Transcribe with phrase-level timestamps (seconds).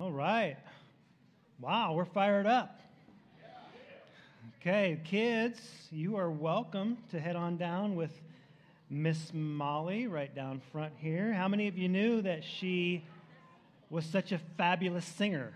[0.00, 0.56] All right.
[1.60, 2.80] Wow, we're fired up.
[4.60, 5.60] Okay, kids,
[5.92, 8.10] you are welcome to head on down with
[8.90, 11.32] Miss Molly right down front here.
[11.32, 13.04] How many of you knew that she
[13.88, 15.52] was such a fabulous singer?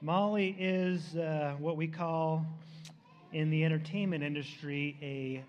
[0.00, 2.46] Molly is uh, what we call
[3.32, 5.42] in the entertainment industry a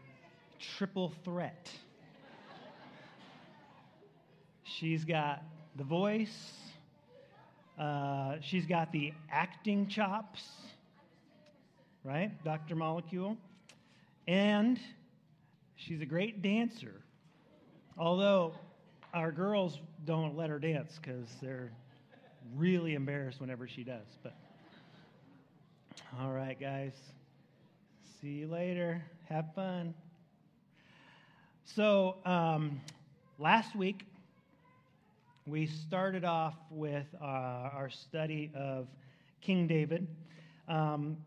[0.59, 1.69] triple threat.
[4.63, 5.43] She's got
[5.75, 6.53] the voice,
[7.77, 10.43] uh, she's got the acting chops,
[12.03, 12.31] right?
[12.43, 12.75] Dr.
[12.75, 13.37] Molecule.
[14.27, 14.79] And
[15.75, 17.01] she's a great dancer.
[17.97, 18.53] Although
[19.13, 21.71] our girls don't let her dance because they're
[22.55, 24.05] really embarrassed whenever she does.
[24.23, 24.35] But
[26.21, 26.93] all right, guys.
[28.21, 29.03] See you later.
[29.27, 29.93] Have fun.
[31.65, 32.79] So, um,
[33.39, 34.05] last week,
[35.47, 38.87] we started off with uh, our study of
[39.41, 40.07] King David.
[40.67, 41.17] Um,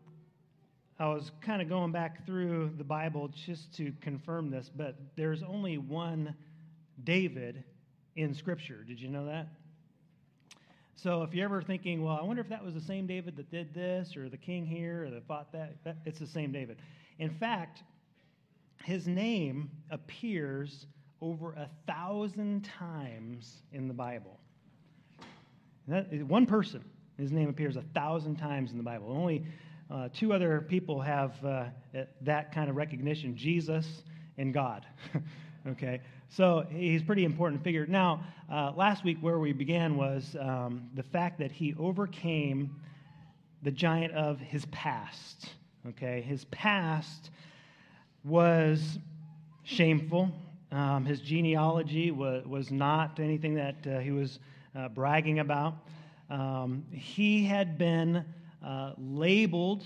[0.99, 5.41] I was kind of going back through the Bible just to confirm this, but there's
[5.41, 6.35] only one
[7.05, 7.63] David
[8.17, 8.83] in Scripture.
[8.83, 9.47] Did you know that?
[10.97, 13.49] So if you're ever thinking, well, I wonder if that was the same David that
[13.49, 16.81] did this, or the king here, or that fought that, that it's the same David.
[17.19, 17.83] In fact,
[18.83, 20.87] his name appears
[21.21, 24.39] over a thousand times in the Bible.
[25.87, 26.83] That, one person,
[27.17, 29.11] his name appears a thousand times in the Bible.
[29.11, 29.43] Only
[29.89, 31.65] uh, two other people have uh,
[32.21, 34.03] that kind of recognition Jesus
[34.37, 34.85] and God.
[35.67, 36.01] okay?
[36.29, 37.87] So he's a pretty important figure.
[37.87, 42.75] Now, uh, last week where we began was um, the fact that he overcame
[43.63, 45.49] the giant of his past.
[45.87, 46.21] Okay?
[46.21, 47.31] His past
[48.23, 48.99] was
[49.63, 50.31] shameful.
[50.71, 54.39] Um, his genealogy was, was not anything that uh, he was
[54.77, 55.75] uh, bragging about.
[56.29, 58.23] Um, he had been
[58.63, 59.83] uh, labeled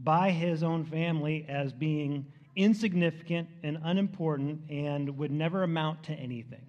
[0.00, 2.26] by his own family as being
[2.56, 6.66] insignificant and unimportant and would never amount to anything.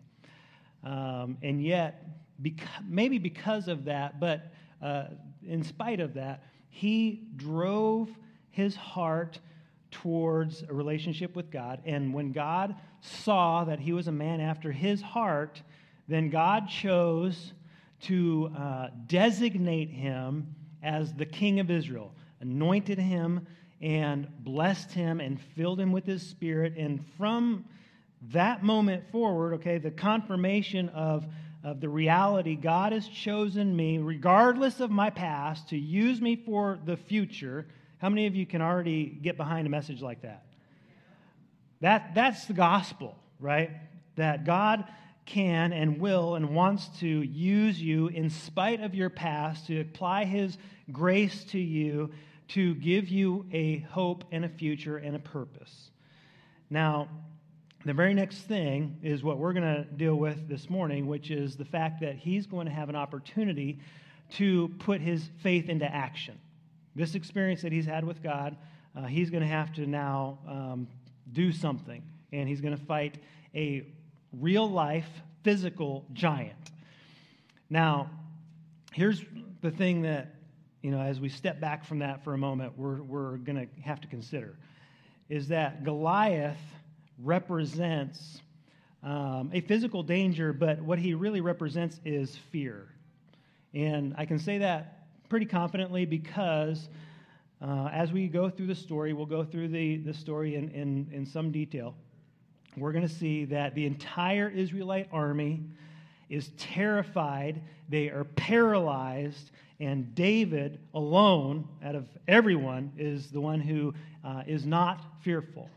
[0.83, 2.05] Um, and yet,
[2.87, 4.51] maybe because of that, but
[4.81, 5.05] uh,
[5.47, 8.09] in spite of that, he drove
[8.51, 9.39] his heart
[9.89, 11.81] towards a relationship with God.
[11.85, 15.61] And when God saw that he was a man after his heart,
[16.07, 17.53] then God chose
[18.01, 23.47] to uh, designate him as the king of Israel, anointed him
[23.81, 26.75] and blessed him and filled him with his spirit.
[26.77, 27.65] And from
[28.31, 31.25] that moment forward, okay, the confirmation of,
[31.63, 36.79] of the reality God has chosen me, regardless of my past, to use me for
[36.85, 37.65] the future.
[37.97, 40.45] How many of you can already get behind a message like that?
[41.81, 43.71] That, that's the gospel, right?
[44.15, 44.85] That God
[45.25, 50.25] can and will and wants to use you in spite of your past to apply
[50.25, 50.57] His
[50.91, 52.11] grace to you
[52.49, 55.89] to give you a hope and a future and a purpose.
[56.69, 57.09] Now,
[57.85, 61.55] the very next thing is what we're going to deal with this morning, which is
[61.55, 63.79] the fact that he's going to have an opportunity
[64.33, 66.39] to put his faith into action.
[66.95, 68.57] This experience that he's had with God,
[68.95, 70.87] uh, he's going to have to now um,
[71.31, 73.17] do something, and he's going to fight
[73.53, 73.85] a
[74.39, 75.07] real life
[75.43, 76.71] physical giant.
[77.69, 78.09] Now,
[78.93, 79.23] here's
[79.61, 80.35] the thing that
[80.85, 83.81] you know, as we step back from that for a moment, we're, we're going to
[83.81, 84.55] have to consider
[85.29, 86.59] is that Goliath
[87.23, 88.41] represents
[89.01, 92.87] um, a physical danger, but what he really represents is fear.
[93.73, 96.87] And I can say that pretty confidently because
[97.61, 101.07] uh, as we go through the story, we'll go through the, the story in, in,
[101.11, 101.95] in some detail.
[102.77, 105.63] We're going to see that the entire Israelite army
[106.29, 113.93] is terrified, they are paralyzed, and David alone, out of everyone, is the one who
[114.23, 115.69] uh, is not fearful,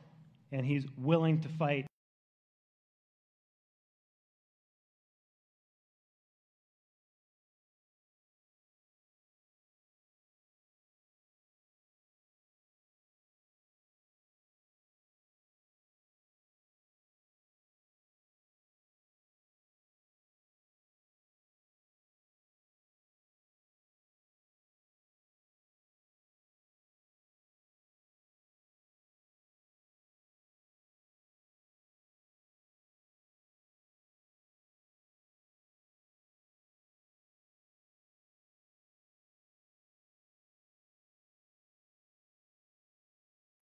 [0.52, 1.87] and he's willing to fight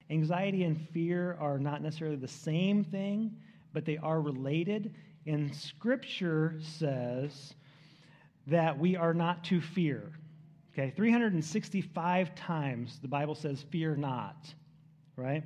[0.10, 3.36] Anxiety and fear are not necessarily the same thing,
[3.74, 4.94] but they are related.
[5.26, 7.54] And Scripture says
[8.48, 10.12] that we are not to fear.
[10.74, 14.54] Okay, 365 times the Bible says, fear not,
[15.16, 15.44] right?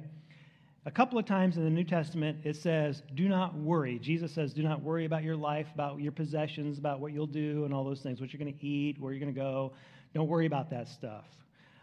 [0.85, 4.00] A couple of times in the New Testament, it says, do not worry.
[4.00, 7.65] Jesus says, do not worry about your life, about your possessions, about what you'll do,
[7.65, 9.73] and all those things, what you're going to eat, where you're going to go.
[10.13, 11.25] Don't worry about that stuff.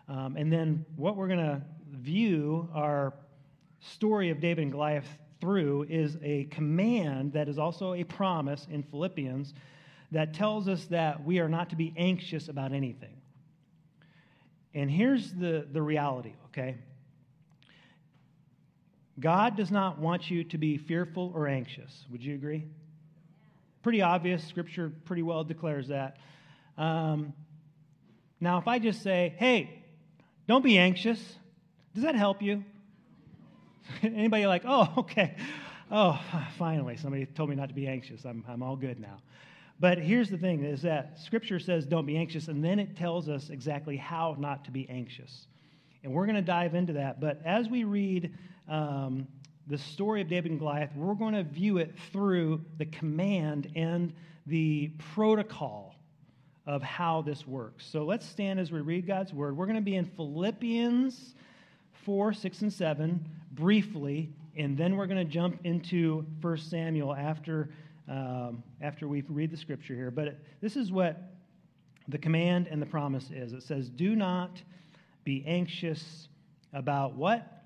[0.08, 3.14] Um, and then what we're going to view our
[3.81, 5.08] story of David and Goliath
[5.41, 9.55] through is a command that is also a promise in Philippians
[10.12, 13.17] that tells us that we are not to be anxious about anything.
[14.75, 16.76] And here's the, the reality, okay?
[19.19, 22.05] God does not want you to be fearful or anxious.
[22.12, 22.67] Would you agree?
[23.82, 24.44] Pretty obvious.
[24.44, 26.19] Scripture pretty well declares that.
[26.76, 27.32] Um,
[28.41, 29.82] now, if I just say, hey,
[30.46, 31.20] don't be anxious,
[31.94, 32.64] does that help you?
[34.02, 35.37] Anybody like, oh, okay.
[35.90, 36.20] Oh,
[36.58, 38.25] finally, somebody told me not to be anxious.
[38.25, 39.19] I'm, I'm all good now.
[39.78, 43.28] But here's the thing is that Scripture says don't be anxious, and then it tells
[43.28, 45.46] us exactly how not to be anxious.
[46.02, 47.20] And we're going to dive into that.
[47.20, 48.32] But as we read
[48.69, 49.26] um,
[49.66, 54.12] the story of David and Goliath, we're going to view it through the command and
[54.46, 55.95] the protocol
[56.66, 57.86] of how this works.
[57.86, 59.56] So let's stand as we read God's word.
[59.56, 61.34] We're going to be in Philippians
[62.04, 67.70] 4, 6, and 7 briefly, and then we're going to jump into 1 Samuel after
[68.08, 70.10] um, after we read the scripture here.
[70.10, 71.32] But this is what
[72.08, 74.62] the command and the promise is it says, Do not
[75.24, 76.28] be anxious
[76.72, 77.64] about what?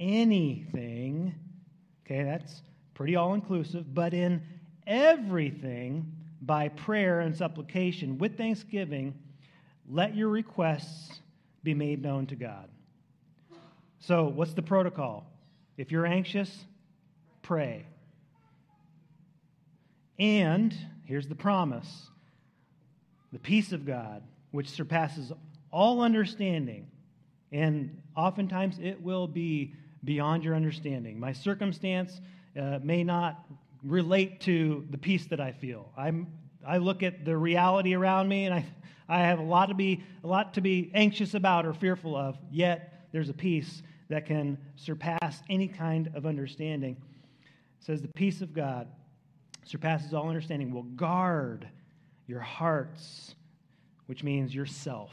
[0.00, 0.64] Anything.
[0.74, 1.34] Anything.
[2.04, 2.62] Okay, that's
[2.94, 3.94] pretty all inclusive.
[3.94, 4.42] But in
[4.86, 6.12] everything,
[6.42, 9.14] by prayer and supplication, with thanksgiving,
[9.88, 11.20] let your requests
[11.62, 12.68] be made known to God.
[14.00, 15.26] So, what's the protocol?
[15.76, 16.64] If you're anxious,
[17.42, 17.86] pray.
[20.18, 20.74] And
[21.04, 22.08] here's the promise
[23.32, 25.32] the peace of God, which surpasses
[25.70, 26.86] all understanding,
[27.52, 29.74] and oftentimes it will be
[30.04, 31.18] beyond your understanding.
[31.18, 32.20] My circumstance
[32.58, 33.44] uh, may not
[33.86, 35.92] relate to the peace that I feel.
[35.96, 36.26] I'm,
[36.66, 38.66] I look at the reality around me, and I,
[39.08, 42.36] I have a lot to be a lot to be anxious about or fearful of.
[42.50, 46.96] Yet there's a peace that can surpass any kind of understanding.
[47.78, 48.88] It says the peace of God
[49.64, 51.68] surpasses all understanding, will guard
[52.26, 53.34] your hearts,
[54.06, 55.12] which means yourself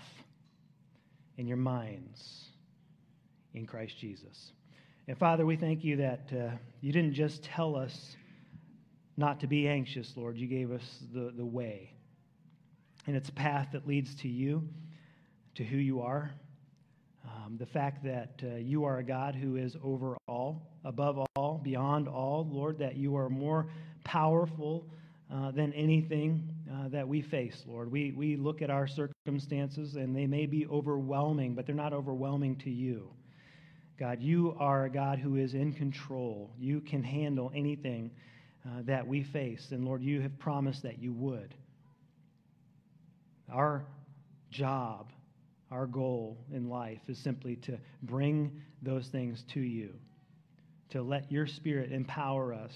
[1.38, 2.50] and your minds
[3.54, 4.52] in Christ Jesus.
[5.08, 8.16] And Father, we thank you that uh, you didn't just tell us
[9.18, 10.38] not to be anxious, Lord.
[10.38, 10.81] You gave us
[11.13, 11.94] the, the way.
[13.06, 14.68] And it's a path that leads to you,
[15.56, 16.31] to who you are.
[17.25, 21.60] Um, the fact that uh, you are a God who is over all, above all,
[21.63, 23.68] beyond all, Lord, that you are more
[24.04, 24.88] powerful
[25.33, 27.92] uh, than anything uh, that we face, Lord.
[27.92, 32.57] We, we look at our circumstances and they may be overwhelming, but they're not overwhelming
[32.57, 33.10] to you.
[33.98, 36.51] God, you are a God who is in control.
[36.60, 38.12] You can handle anything
[38.65, 39.68] uh, that we face.
[39.71, 41.54] And Lord, you have promised that you would.
[43.51, 43.86] Our
[44.50, 45.07] job,
[45.69, 49.94] our goal in life is simply to bring those things to you,
[50.92, 52.71] to let your Spirit empower us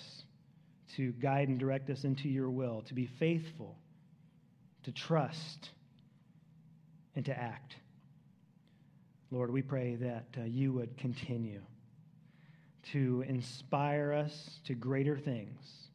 [0.95, 3.77] to guide and direct us into your will, to be faithful,
[4.83, 5.69] to trust,
[7.15, 7.75] and to act.
[9.31, 11.61] Lord, we pray that uh, you would continue
[12.91, 15.87] to inspire us to greater things.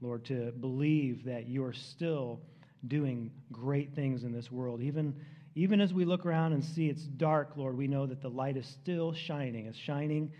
[0.00, 2.40] Lord, to believe that you are still
[2.86, 4.80] doing great things in this world.
[4.80, 5.14] Even,
[5.54, 8.56] even as we look around and see it's dark, Lord, we know that the light
[8.56, 9.66] is still shining.
[9.66, 10.32] It's shining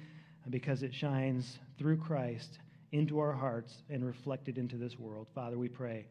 [0.50, 2.58] because it shines through Christ
[2.92, 5.26] into our hearts and reflected into this world.
[5.34, 6.06] Father, we pray,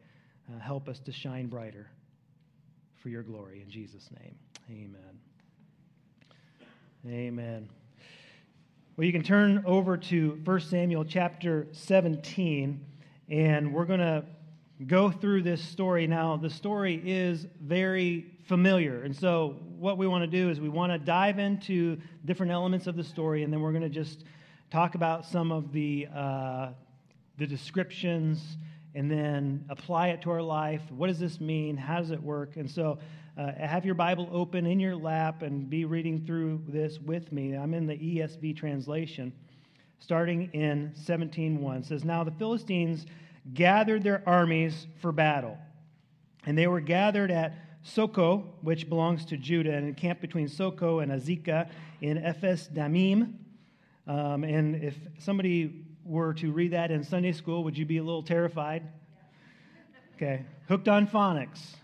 [0.48, 1.90] uh, help us to shine brighter
[3.02, 3.62] for your glory.
[3.62, 4.34] In Jesus' name,
[4.70, 5.18] amen.
[7.06, 7.68] Amen.
[8.98, 12.84] Well, you can turn over to 1 Samuel chapter 17,
[13.28, 14.24] and we're going to
[14.88, 16.08] go through this story.
[16.08, 20.68] Now, the story is very familiar, and so what we want to do is we
[20.68, 24.24] want to dive into different elements of the story, and then we're going to just
[24.68, 26.70] talk about some of the, uh,
[27.36, 28.56] the descriptions
[28.96, 30.82] and then apply it to our life.
[30.90, 31.76] What does this mean?
[31.76, 32.56] How does it work?
[32.56, 32.98] And so
[33.38, 37.54] uh, have your Bible open in your lap and be reading through this with me.
[37.54, 39.32] I'm in the ESV translation,
[40.00, 41.78] starting in 17.1.
[41.78, 43.06] It says, Now the Philistines
[43.54, 45.56] gathered their armies for battle,
[46.46, 47.54] and they were gathered at
[47.84, 53.34] Socoh, which belongs to Judah, and encamped between Socoh and Azekah in Ephes Damim.
[54.08, 58.02] Um, and if somebody were to read that in Sunday school, would you be a
[58.02, 58.82] little terrified?
[60.16, 61.76] Okay, hooked on phonics.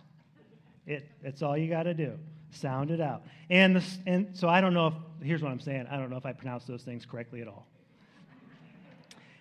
[0.87, 2.19] It, it's all you got to do.
[2.50, 3.25] Sound it out.
[3.50, 6.17] And, the, and so I don't know if, here's what I'm saying I don't know
[6.17, 7.67] if I pronounced those things correctly at all.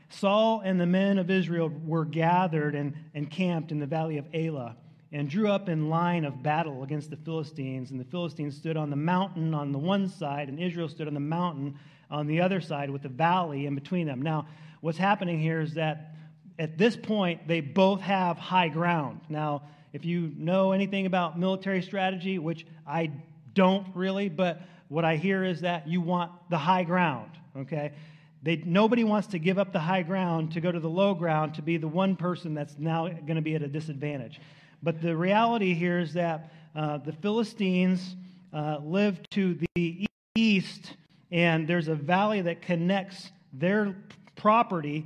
[0.09, 4.25] Saul and the men of Israel were gathered and, and camped in the valley of
[4.33, 4.75] Elah
[5.11, 7.91] and drew up in line of battle against the Philistines.
[7.91, 11.13] And the Philistines stood on the mountain on the one side, and Israel stood on
[11.13, 11.77] the mountain
[12.09, 14.21] on the other side with the valley in between them.
[14.21, 14.47] Now,
[14.81, 16.15] what's happening here is that
[16.59, 19.21] at this point, they both have high ground.
[19.29, 23.11] Now, if you know anything about military strategy, which I
[23.53, 27.93] don't really, but what I hear is that you want the high ground, okay?
[28.41, 31.53] They, nobody wants to give up the high ground to go to the low ground
[31.55, 34.41] to be the one person that's now going to be at a disadvantage.
[34.81, 38.15] But the reality here is that uh, the Philistines
[38.51, 40.95] uh, live to the east,
[41.31, 43.95] and there's a valley that connects their
[44.35, 45.05] property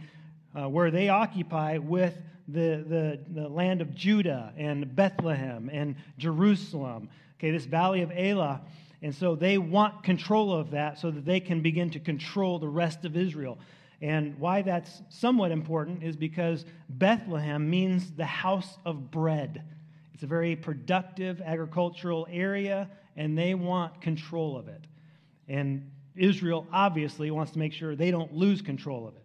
[0.57, 7.09] uh, where they occupy with the, the, the land of Judah and Bethlehem and Jerusalem.
[7.37, 8.61] Okay, this valley of Elah.
[9.01, 12.67] And so they want control of that so that they can begin to control the
[12.67, 13.59] rest of Israel.
[14.01, 19.63] And why that's somewhat important is because Bethlehem means the house of bread.
[20.13, 24.85] It's a very productive agricultural area, and they want control of it.
[25.47, 29.23] And Israel obviously wants to make sure they don't lose control of it.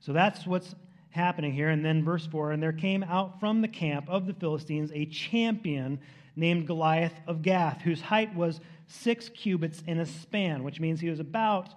[0.00, 0.74] So that's what's
[1.10, 1.68] happening here.
[1.68, 5.06] And then verse 4 And there came out from the camp of the Philistines a
[5.06, 6.00] champion
[6.36, 11.10] named Goliath of Gath, whose height was six cubits in a span, which means he
[11.10, 11.70] was about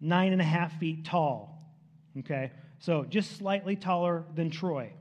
[0.00, 1.58] nine and a half feet tall.
[2.18, 2.52] Okay?
[2.78, 4.92] So just slightly taller than Troy.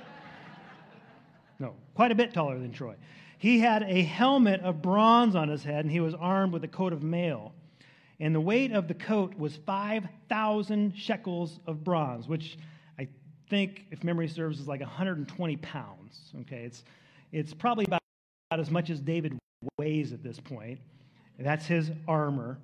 [1.58, 2.94] no, quite a bit taller than Troy.
[3.38, 6.68] He had a helmet of bronze on his head, and he was armed with a
[6.68, 7.54] coat of mail.
[8.20, 12.58] And the weight of the coat was 5,000 shekels of bronze, which
[12.98, 13.06] I
[13.48, 16.32] think, if memory serves, is like 120 pounds.
[16.40, 16.84] Okay, it's,
[17.30, 18.02] it's probably about,
[18.50, 19.38] about as much as David
[19.78, 20.80] weighs at this point.
[21.38, 22.58] That's his armor.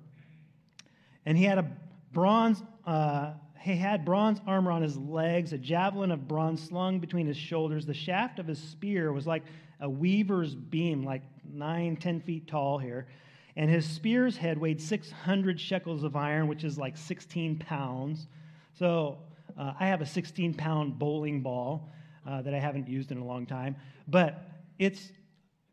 [1.25, 1.71] And he had a
[2.11, 3.31] bronze, uh,
[3.61, 7.85] he had bronze armor on his legs, a javelin of bronze slung between his shoulders.
[7.85, 9.43] The shaft of his spear was like
[9.79, 13.07] a weaver's beam, like nine, ten feet tall here.
[13.55, 18.27] And his spear's head weighed 600 shekels of iron, which is like 16 pounds.
[18.73, 19.19] So
[19.57, 21.89] uh, I have a 16 pound bowling ball
[22.27, 23.75] uh, that I haven't used in a long time.
[24.07, 25.11] But it's,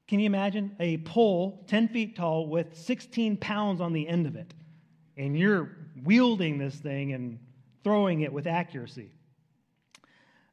[0.07, 4.37] can you imagine a pole 10 feet tall with 16 pounds on the end of
[4.37, 4.55] it?
[5.17, 5.71] And you're
[6.05, 7.39] wielding this thing and
[7.83, 9.11] throwing it with accuracy.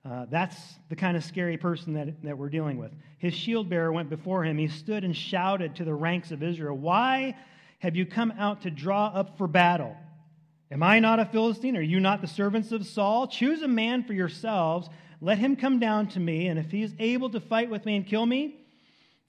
[0.09, 0.57] Uh, that's
[0.89, 2.91] the kind of scary person that, that we're dealing with.
[3.19, 4.57] His shield bearer went before him.
[4.57, 7.35] He stood and shouted to the ranks of Israel, Why
[7.77, 9.95] have you come out to draw up for battle?
[10.71, 11.77] Am I not a Philistine?
[11.77, 13.27] Are you not the servants of Saul?
[13.27, 14.89] Choose a man for yourselves.
[15.21, 17.95] Let him come down to me, and if he is able to fight with me
[17.95, 18.55] and kill me,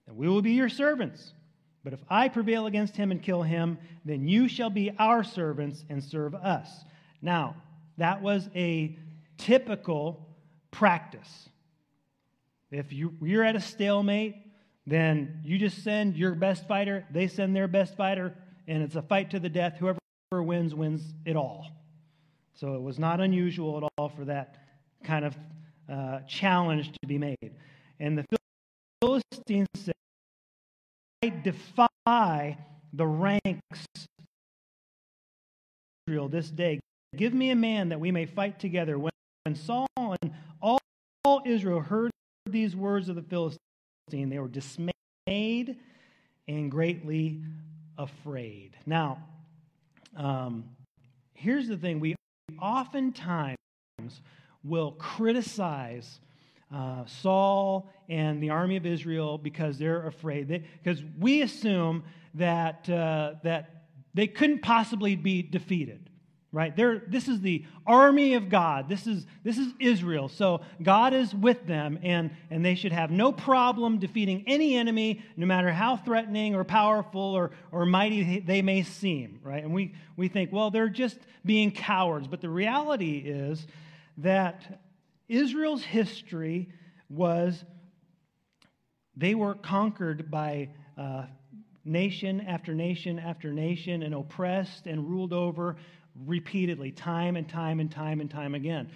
[0.07, 1.35] then we will be your servants.
[1.85, 5.85] But if I prevail against him and kill him, then you shall be our servants
[5.91, 6.71] and serve us.
[7.21, 7.57] Now,
[7.99, 8.97] that was a
[9.37, 10.27] typical
[10.71, 11.49] practice.
[12.71, 14.37] If you, you're at a stalemate,
[14.87, 18.35] then you just send your best fighter, they send their best fighter,
[18.67, 19.77] and it's a fight to the death.
[19.79, 19.99] Whoever
[20.33, 21.67] wins, wins it all.
[22.55, 24.57] So it was not unusual at all for that
[25.03, 25.37] kind of
[25.91, 27.55] uh, challenge to be made.
[27.99, 28.25] And the
[29.01, 29.95] Philistines said,
[31.23, 32.59] I defy
[32.93, 33.87] the ranks
[36.07, 36.81] Israel this day.
[37.17, 38.99] Give me a man that we may fight together.
[38.99, 39.13] When
[39.55, 40.79] Saul and all,
[41.25, 42.11] all Israel heard
[42.47, 45.79] these words of the Philistine, they were dismayed
[46.47, 47.41] and greatly
[47.97, 48.77] afraid.
[48.85, 49.25] Now,
[50.15, 50.65] um,
[51.33, 52.17] here's the thing we
[52.61, 53.57] oftentimes
[54.63, 56.21] will criticize
[56.75, 60.65] uh, Saul and the army of Israel because they're afraid.
[60.83, 62.05] Because we assume
[62.35, 66.10] that, uh, that they couldn't possibly be defeated
[66.53, 66.75] right?
[66.75, 68.89] This is the army of god.
[68.89, 70.29] This is this is israel.
[70.29, 75.23] So god is with them and and they should have no problem defeating any enemy
[75.37, 79.63] no matter how threatening or powerful or or mighty they may seem right?
[79.63, 82.27] And we we think well they're just being cowards.
[82.27, 83.65] But the reality is
[84.19, 84.83] that
[85.29, 86.69] israel's history
[87.09, 87.65] was
[89.17, 91.27] they were conquered by uh,
[91.85, 95.77] nation after nation after nation and oppressed and ruled over
[96.27, 98.91] repeatedly, time and time and time and time again.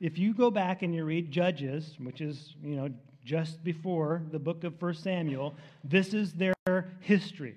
[0.00, 2.90] If you go back and you read Judges, which is, you know,
[3.24, 6.54] just before the book of 1 Samuel, this is their
[7.00, 7.56] history.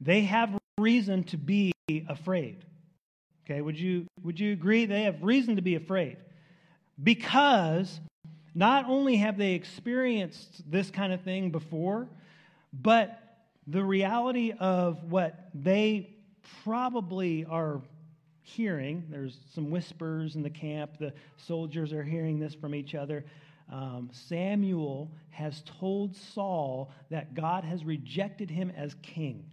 [0.00, 1.72] They have reason to be
[2.08, 2.64] afraid.
[3.44, 4.86] Okay, would you, would you agree?
[4.86, 6.16] They have reason to be afraid
[7.02, 8.00] because
[8.54, 12.08] not only have they experienced this kind of thing before,
[12.72, 13.20] but
[13.66, 16.14] the reality of what they
[16.62, 17.80] probably are
[18.44, 23.24] hearing, there's some whispers in the camp, the soldiers are hearing this from each other.
[23.72, 29.50] Um, Samuel has told Saul that God has rejected him as king.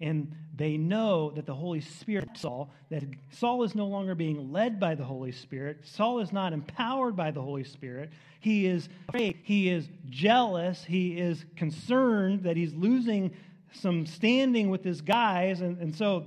[0.00, 4.80] And they know that the Holy Spirit, Saul, that Saul is no longer being led
[4.80, 5.78] by the Holy Spirit.
[5.84, 8.10] Saul is not empowered by the Holy Spirit.
[8.40, 9.38] He is afraid.
[9.42, 10.84] He is jealous.
[10.84, 13.34] He is concerned that he's losing
[13.72, 15.60] some standing with his guys.
[15.60, 16.26] And, and so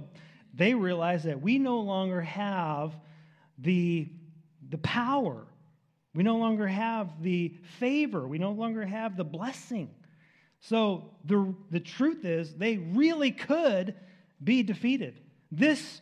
[0.57, 2.93] they realize that we no longer have
[3.59, 4.09] the,
[4.69, 5.45] the power.
[6.13, 8.27] We no longer have the favor.
[8.27, 9.89] We no longer have the blessing.
[10.59, 13.93] So the, the truth is, they really could
[14.43, 15.21] be defeated.
[15.51, 16.01] This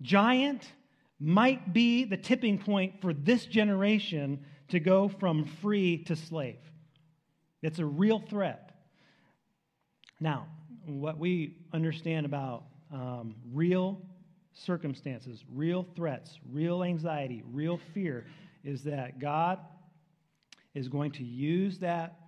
[0.00, 0.62] giant
[1.18, 6.58] might be the tipping point for this generation to go from free to slave.
[7.60, 8.70] It's a real threat.
[10.20, 10.46] Now,
[10.84, 14.00] what we understand about um, real
[14.52, 18.26] circumstances, real threats, real anxiety, real fear
[18.64, 19.58] is that God
[20.74, 22.18] is going to use that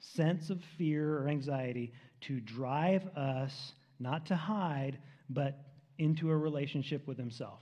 [0.00, 5.58] sense of fear or anxiety to drive us not to hide, but
[5.98, 7.60] into a relationship with Himself.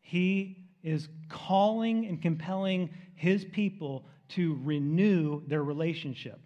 [0.00, 6.40] He is calling and compelling His people to renew their relationship,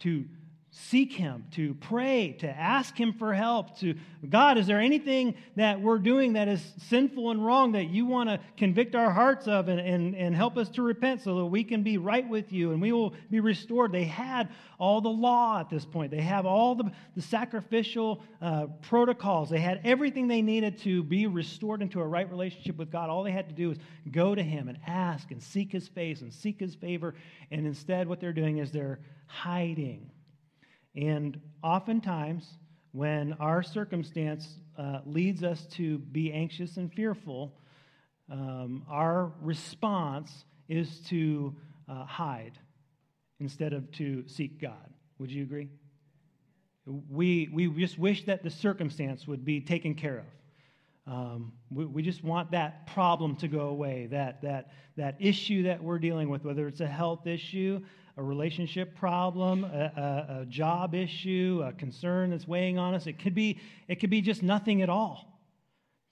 [0.00, 0.24] to
[0.70, 3.94] seek him, to pray, to ask him for help, to
[4.28, 8.28] God, is there anything that we're doing that is sinful and wrong that you want
[8.28, 11.64] to convict our hearts of and, and, and help us to repent so that we
[11.64, 13.92] can be right with you and we will be restored?
[13.92, 18.66] They had all the law at this point, they have all the, the sacrificial uh,
[18.82, 23.08] protocols, they had everything they needed to be restored into a right relationship with God.
[23.08, 23.78] All they had to do was
[24.10, 27.14] go to him and ask and seek his face and seek his favor.
[27.50, 30.10] And instead, what they're doing is they're hiding
[30.94, 32.46] and oftentimes,
[32.92, 37.52] when our circumstance uh, leads us to be anxious and fearful,
[38.30, 41.54] um, our response is to
[41.88, 42.58] uh, hide
[43.40, 44.92] instead of to seek God.
[45.18, 45.68] Would you agree?
[46.86, 51.12] We, we just wish that the circumstance would be taken care of.
[51.12, 55.82] Um, we, we, just want that problem to go away, that, that, that issue that
[55.82, 57.80] we're dealing with, whether it's a health issue,
[58.18, 63.06] a relationship problem, a, a, a, job issue, a concern that's weighing on us.
[63.06, 65.40] It could be, it could be just nothing at all.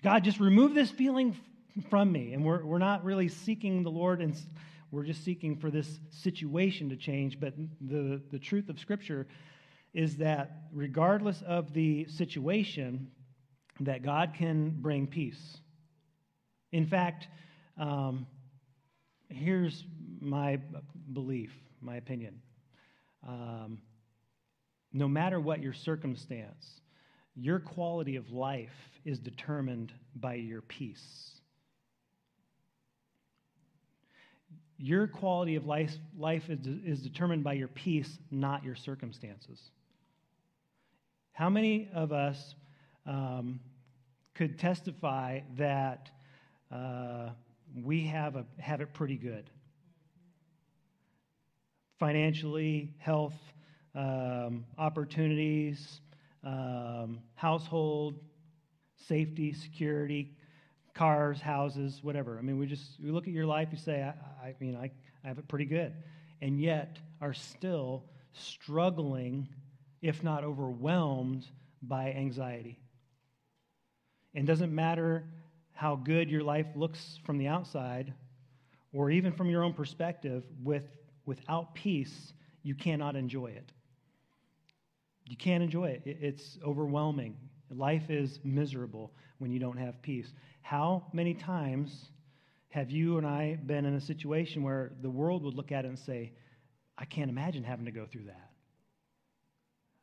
[0.05, 1.37] God, just remove this feeling
[1.91, 2.33] from me.
[2.33, 4.41] And we're, we're not really seeking the Lord, and
[4.93, 7.41] we're just seeking for this situation to change.
[7.41, 9.27] But the, the truth of Scripture
[9.93, 13.11] is that regardless of the situation,
[13.81, 15.59] that God can bring peace.
[16.71, 17.27] In fact,
[17.77, 18.29] um,
[19.29, 19.85] here's
[20.21, 20.61] my
[21.13, 22.41] belief my opinion.
[23.27, 23.79] Um,
[24.93, 26.81] no matter what your circumstance,
[27.35, 28.71] your quality of life
[29.05, 31.33] is determined by your peace.
[34.79, 39.61] Your quality of life, life is, is determined by your peace, not your circumstances.
[41.33, 42.55] How many of us
[43.07, 43.61] um,
[44.35, 46.11] could testify that
[46.73, 47.31] uh,
[47.83, 49.51] we have, a, have it pretty good?
[51.99, 53.37] Financially, health,
[53.95, 56.01] um, opportunities,
[56.45, 58.21] um, household,
[59.09, 60.37] safety, security,
[60.95, 62.39] cars, houses, whatever.
[62.39, 64.91] I mean, we just we look at your life, you say, I, I mean, I,
[65.25, 65.93] I have it pretty good,
[66.41, 69.49] and yet are still struggling,
[70.03, 71.47] if not overwhelmed,
[71.83, 72.79] by anxiety.
[74.35, 75.25] And doesn't matter
[75.73, 78.13] how good your life looks from the outside,
[78.93, 80.85] or even from your own perspective, with
[81.27, 83.73] without peace, you cannot enjoy it.
[85.29, 86.03] You can't enjoy it.
[86.05, 87.37] It's overwhelming.
[87.71, 90.33] Life is miserable when you don't have peace.
[90.63, 92.11] How many times
[92.69, 95.89] have you and I been in a situation where the world would look at it
[95.89, 96.33] and say,
[96.97, 98.51] I can't imagine having to go through that?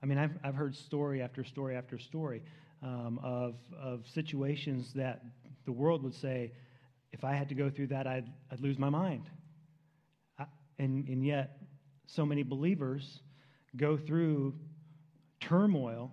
[0.01, 2.43] I mean, I've, I've heard story after story after story
[2.81, 5.23] um, of, of situations that
[5.65, 6.51] the world would say,
[7.13, 9.29] if I had to go through that, I'd, I'd lose my mind.
[10.83, 11.59] And, and yet,
[12.07, 13.21] so many believers
[13.77, 14.53] go through
[15.39, 16.11] turmoil,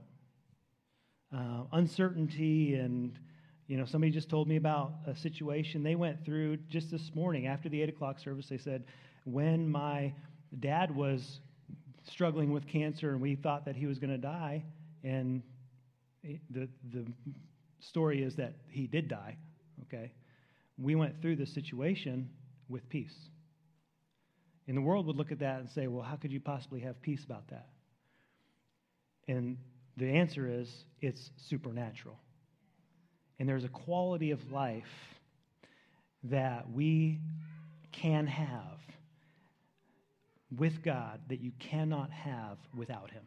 [1.35, 3.19] uh, uncertainty, and
[3.67, 7.49] you know, somebody just told me about a situation they went through just this morning
[7.49, 8.49] after the eight o'clock service.
[8.49, 8.85] They said,
[9.25, 10.13] when my
[10.61, 11.41] dad was
[12.09, 14.63] struggling with cancer and we thought that he was going to die,
[15.03, 15.43] and
[16.23, 17.05] the the
[17.81, 19.37] story is that he did die.
[19.87, 20.13] Okay,
[20.79, 22.31] we went through this situation
[22.69, 23.31] with peace
[24.71, 27.03] And the world would look at that and say, well, how could you possibly have
[27.03, 27.67] peace about that?
[29.27, 29.57] And
[29.97, 32.17] the answer is it's supernatural.
[33.41, 34.85] And there's a quality of life
[36.23, 37.19] that we
[37.91, 38.79] can have
[40.57, 43.25] with God that you cannot have without Him.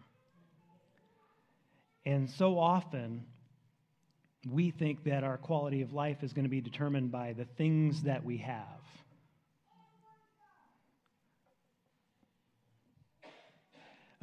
[2.06, 3.26] And so often,
[4.50, 8.04] we think that our quality of life is going to be determined by the things
[8.04, 8.80] that we have.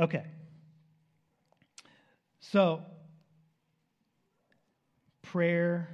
[0.01, 0.25] Okay.
[2.41, 2.81] So,
[5.21, 5.91] prayer,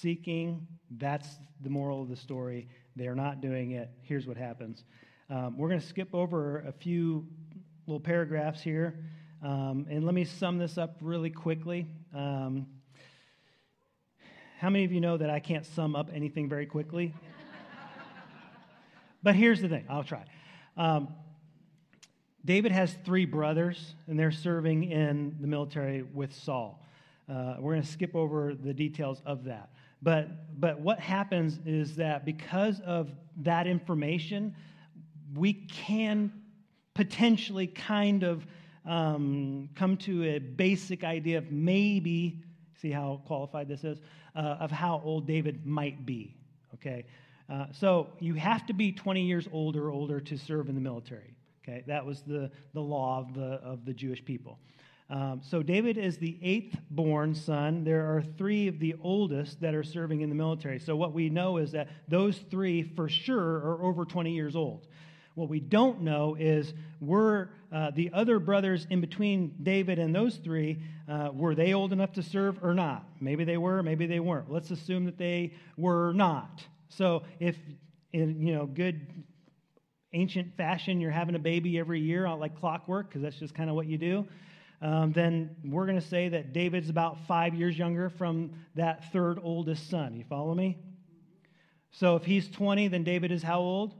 [0.00, 1.28] seeking, that's
[1.60, 2.66] the moral of the story.
[2.96, 3.90] They're not doing it.
[4.00, 4.84] Here's what happens.
[5.28, 7.26] Um, we're going to skip over a few
[7.86, 9.04] little paragraphs here.
[9.42, 11.86] Um, and let me sum this up really quickly.
[12.14, 12.66] Um,
[14.58, 17.12] how many of you know that I can't sum up anything very quickly?
[19.22, 20.24] but here's the thing I'll try.
[22.46, 26.80] David has three brothers, and they're serving in the military with Saul.
[27.28, 29.70] Uh, we're going to skip over the details of that.
[30.00, 34.54] But, but what happens is that because of that information,
[35.34, 36.30] we can
[36.94, 38.46] potentially kind of
[38.84, 42.44] um, come to a basic idea of maybe,
[42.80, 44.00] see how qualified this is,
[44.36, 46.36] uh, of how old David might be.
[46.74, 47.06] Okay?
[47.50, 50.80] Uh, so you have to be 20 years old or older to serve in the
[50.80, 51.35] military.
[51.68, 51.82] Okay?
[51.86, 54.58] That was the, the law of the, of the Jewish people.
[55.08, 57.84] Um, so David is the eighth born son.
[57.84, 60.80] There are three of the oldest that are serving in the military.
[60.80, 64.86] So what we know is that those three for sure are over 20 years old.
[65.34, 70.36] What we don't know is were uh, the other brothers in between David and those
[70.36, 73.06] three, uh, were they old enough to serve or not?
[73.20, 74.50] Maybe they were, maybe they weren't.
[74.50, 76.64] Let's assume that they were not.
[76.88, 77.56] So if
[78.12, 79.24] in you know good
[80.16, 83.76] ancient fashion you're having a baby every year like clockwork because that's just kind of
[83.76, 84.26] what you do
[84.82, 89.38] um, then we're going to say that David's about five years younger from that third
[89.42, 90.16] oldest son.
[90.16, 90.78] You follow me?
[91.92, 93.94] So if he's 20, then David is how old?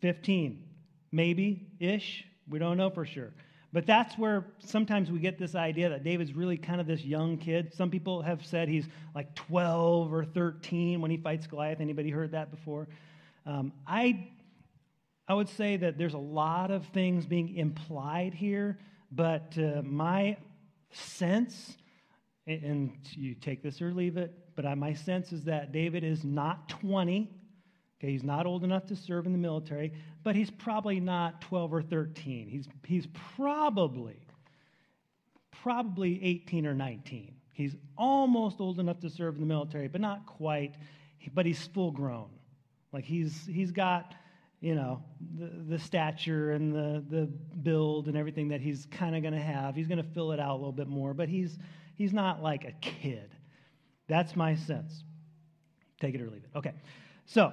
[0.00, 0.64] 15.
[1.12, 2.24] Maybe ish.
[2.48, 3.32] We don't know for sure.
[3.72, 7.36] But that's where sometimes we get this idea that David's really kind of this young
[7.36, 7.72] kid.
[7.74, 11.80] Some people have said he's like 12 or 13 when he fights Goliath.
[11.80, 12.88] Anybody heard that before?
[13.46, 14.28] Um, I,
[15.30, 18.78] I would say that there's a lot of things being implied here
[19.12, 20.36] but uh, my
[20.92, 21.76] sense,
[22.46, 26.68] and you take this or leave it, but my sense is that David is not
[26.68, 27.28] 20.
[27.98, 31.74] Okay, he's not old enough to serve in the military, but he's probably not 12
[31.74, 32.48] or 13.
[32.48, 34.26] He's, he's probably,
[35.62, 37.34] probably 18 or 19.
[37.52, 40.76] He's almost old enough to serve in the military, but not quite.
[41.34, 42.30] But he's full grown.
[42.92, 44.14] Like he's, he's got
[44.60, 45.02] you know,
[45.38, 47.26] the, the stature and the, the
[47.62, 49.74] build and everything that he's kind of going to have.
[49.74, 51.58] He's going to fill it out a little bit more, but he's,
[51.94, 53.34] he's not like a kid.
[54.06, 55.04] That's my sense.
[56.00, 56.50] Take it or leave it.
[56.56, 56.74] Okay.
[57.24, 57.52] So,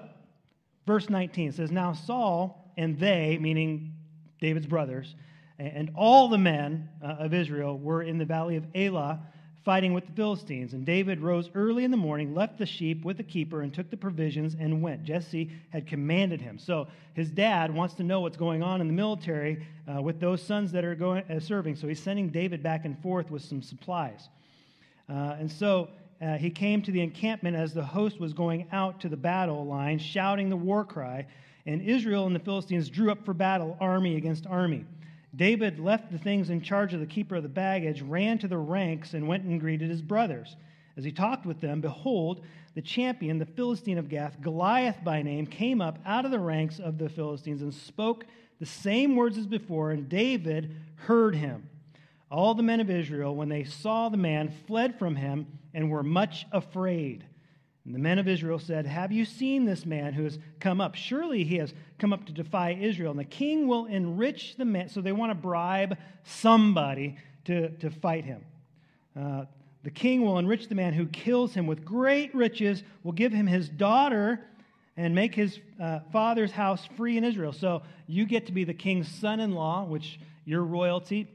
[0.86, 3.94] verse 19 says, Now Saul and they, meaning
[4.42, 5.16] David's brothers,
[5.60, 9.22] and all the men uh, of Israel were in the valley of Elah
[9.68, 10.74] fighting with the Philistines.
[10.74, 13.90] And David rose early in the morning, left the sheep with the keeper, and took
[13.90, 15.04] the provisions and went.
[15.04, 16.58] Jesse had commanded him.
[16.58, 20.42] So his dad wants to know what's going on in the military uh, with those
[20.42, 21.76] sons that are going, uh, serving.
[21.76, 24.30] So he's sending David back and forth with some supplies.
[25.10, 25.90] Uh, and so
[26.22, 29.66] uh, he came to the encampment as the host was going out to the battle
[29.66, 31.28] line, shouting the war cry.
[31.66, 34.86] And Israel and the Philistines drew up for battle, army against army.
[35.38, 38.58] David left the things in charge of the keeper of the baggage, ran to the
[38.58, 40.56] ranks, and went and greeted his brothers.
[40.98, 42.42] As he talked with them, behold,
[42.74, 46.80] the champion, the Philistine of Gath, Goliath by name, came up out of the ranks
[46.80, 48.26] of the Philistines and spoke
[48.60, 51.70] the same words as before, and David heard him.
[52.32, 56.04] All the men of Israel, when they saw the man, fled from him and were
[56.04, 57.24] much afraid.
[57.88, 60.96] And the men of Israel said, Have you seen this man who has come up?
[60.96, 63.12] Surely he has come up to defy Israel.
[63.12, 64.90] And the king will enrich the man.
[64.90, 68.44] So they want to bribe somebody to, to fight him.
[69.18, 69.46] Uh,
[69.84, 73.48] the king will enrich the man who kills him with great riches, will give him
[73.48, 74.42] his daughter,
[74.98, 77.54] and make his uh, father's house free in Israel.
[77.54, 81.34] So you get to be the king's son in law, which your royalty.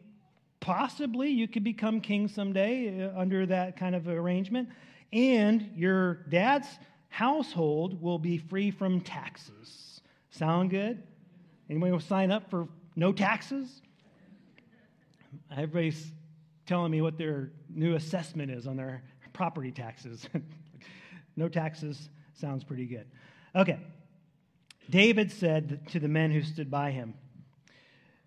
[0.61, 4.69] Possibly you could become king someday uh, under that kind of arrangement
[5.13, 6.69] and your dad's
[7.09, 10.01] household will be free from taxes.
[10.31, 11.03] Sound good?
[11.69, 13.83] Anybody will sign up for no taxes?
[15.51, 16.11] Everybody's
[16.67, 20.27] telling me what their new assessment is on their property taxes.
[21.37, 23.07] no taxes sounds pretty good.
[23.55, 23.79] Okay.
[24.91, 27.15] David said to the men who stood by him,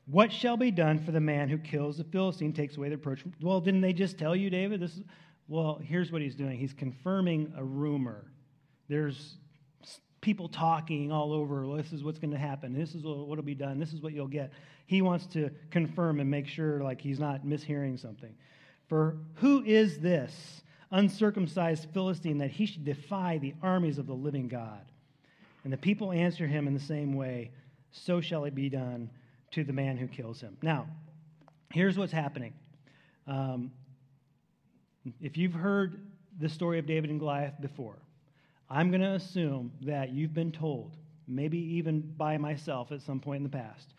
[0.05, 3.23] What shall be done for the man who kills the Philistine, takes away the reproach?
[3.41, 4.79] Well, didn't they just tell you, David?
[4.79, 5.03] This is,
[5.47, 6.57] well, here's what he's doing.
[6.57, 8.25] He's confirming a rumor.
[8.87, 9.37] There's
[10.21, 11.67] people talking all over.
[11.67, 12.73] Well, this is what's going to happen.
[12.73, 13.79] This is what will be done.
[13.79, 14.51] This is what you'll get.
[14.87, 18.33] He wants to confirm and make sure, like he's not mishearing something.
[18.87, 24.47] For who is this uncircumcised Philistine that he should defy the armies of the living
[24.47, 24.81] God?
[25.63, 27.51] And the people answer him in the same way
[27.91, 29.09] So shall it be done
[29.51, 30.57] to the man who kills him.
[30.61, 30.87] Now,
[31.71, 32.53] here's what's happening.
[33.27, 33.71] Um,
[35.21, 35.99] if you've heard
[36.39, 37.97] the story of David and Goliath before,
[38.69, 40.95] I'm going to assume that you've been told,
[41.27, 43.93] maybe even by myself at some point in the past,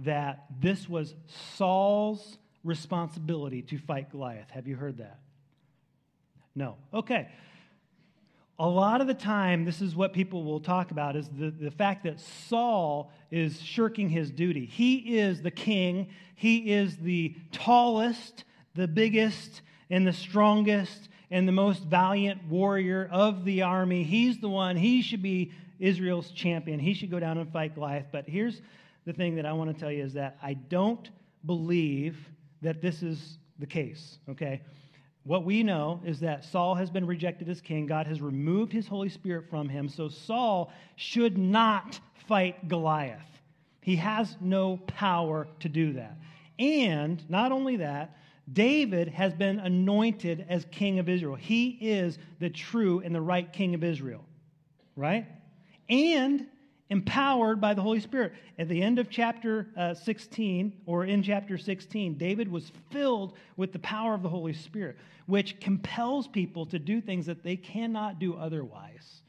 [0.00, 1.14] that this was
[1.56, 4.50] Saul's responsibility to fight Goliath.
[4.50, 5.18] Have you heard that?
[6.54, 6.76] No.
[6.92, 7.28] Okay.
[8.58, 11.70] A lot of the time, this is what people will talk about is the, the
[11.70, 14.66] fact that Saul is shirking his duty.
[14.66, 21.52] He is the king, he is the tallest, the biggest, and the strongest and the
[21.52, 24.02] most valiant warrior of the army.
[24.02, 26.78] He's the one, he should be Israel's champion.
[26.78, 28.06] He should go down and fight Goliath.
[28.12, 28.62] But here's
[29.04, 31.10] the thing that I want to tell you is that I don't
[31.44, 32.16] believe
[32.62, 34.62] that this is the case, okay?
[35.24, 37.86] What we know is that Saul has been rejected as king.
[37.86, 39.88] God has removed his Holy Spirit from him.
[39.88, 43.20] So Saul should not fight Goliath.
[43.80, 46.16] He has no power to do that.
[46.58, 48.16] And not only that,
[48.50, 51.36] David has been anointed as king of Israel.
[51.36, 54.24] He is the true and the right king of Israel,
[54.96, 55.26] right?
[55.88, 56.46] And
[56.92, 58.34] empowered by the Holy Spirit.
[58.58, 63.72] At the end of chapter uh, 16, or in chapter 16, David was filled with
[63.72, 68.18] the power of the Holy Spirit, which compels people to do things that they cannot
[68.18, 69.22] do otherwise.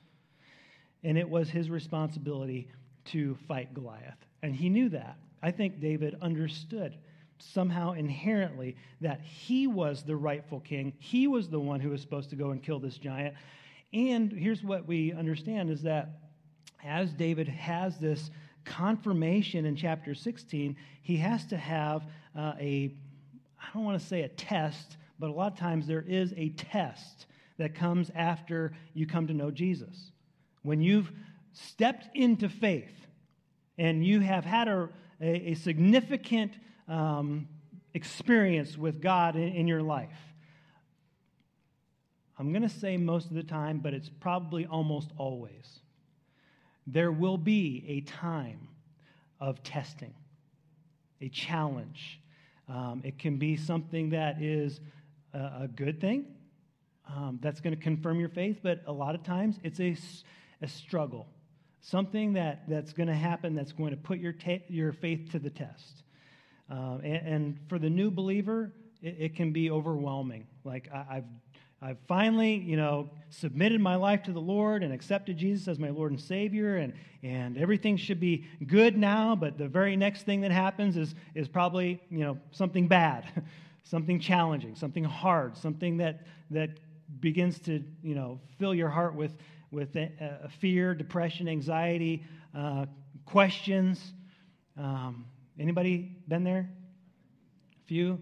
[1.04, 2.68] And it was his responsibility
[3.06, 4.18] to fight Goliath.
[4.42, 5.18] And he knew that.
[5.42, 6.98] I think David understood
[7.52, 10.94] somehow inherently that he was the rightful king.
[11.00, 13.36] He was the one who was supposed to go and kill this giant.
[13.94, 16.20] And here's what we understand is that
[16.84, 18.32] as David has this
[18.66, 22.04] confirmation in chapter 16, he has to have
[22.36, 22.94] uh, a,
[23.60, 26.50] I don't want to say a test, but a lot of times there is a
[26.50, 27.28] test
[27.58, 30.12] that comes after you come to know Jesus.
[30.64, 31.12] When you've
[31.52, 33.08] stepped into faith
[33.78, 34.90] and you have had a,
[35.22, 36.54] a, a significant
[36.88, 37.48] um,
[37.94, 40.18] experience with God in, in your life.
[42.38, 45.80] I'm going to say most of the time, but it's probably almost always.
[46.88, 48.68] There will be a time
[49.40, 50.14] of testing,
[51.22, 52.20] a challenge.
[52.68, 54.80] Um, it can be something that is
[55.34, 56.26] a, a good thing
[57.08, 59.96] um, that's going to confirm your faith, but a lot of times it's a,
[60.62, 61.28] a struggle,
[61.82, 65.40] something that, that's going to happen that's going to put your, ta- your faith to
[65.40, 66.03] the test.
[66.70, 68.72] Uh, and, and, for the new believer,
[69.02, 70.48] it, it can be overwhelming.
[70.64, 71.26] Like I, I've
[71.84, 75.90] I've finally, you know, submitted my life to the Lord and accepted Jesus as my
[75.90, 80.40] Lord and Savior, and, and everything should be good now, but the very next thing
[80.42, 83.26] that happens is, is probably, you know, something bad,
[83.84, 86.22] something challenging, something hard, something that,
[86.52, 86.70] that
[87.20, 89.36] begins to, you know, fill your heart with,
[89.70, 92.24] with uh, fear, depression, anxiety,
[92.56, 92.86] uh,
[93.26, 94.14] questions.
[94.78, 95.26] Um,
[95.60, 96.70] Anybody been there?
[96.70, 98.20] A few?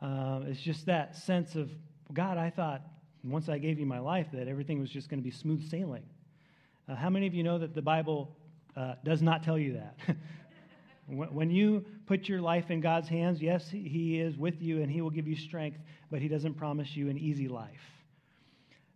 [0.00, 1.70] Uh, it's just that sense of,
[2.12, 2.82] God, I thought
[3.22, 6.04] once I gave you my life that everything was just going to be smooth sailing.
[6.88, 8.36] Uh, how many of you know that the Bible
[8.76, 10.16] uh, does not tell you that?
[11.06, 15.00] when you put your life in God's hands, yes, He is with you and He
[15.00, 15.78] will give you strength,
[16.10, 17.80] but He doesn't promise you an easy life.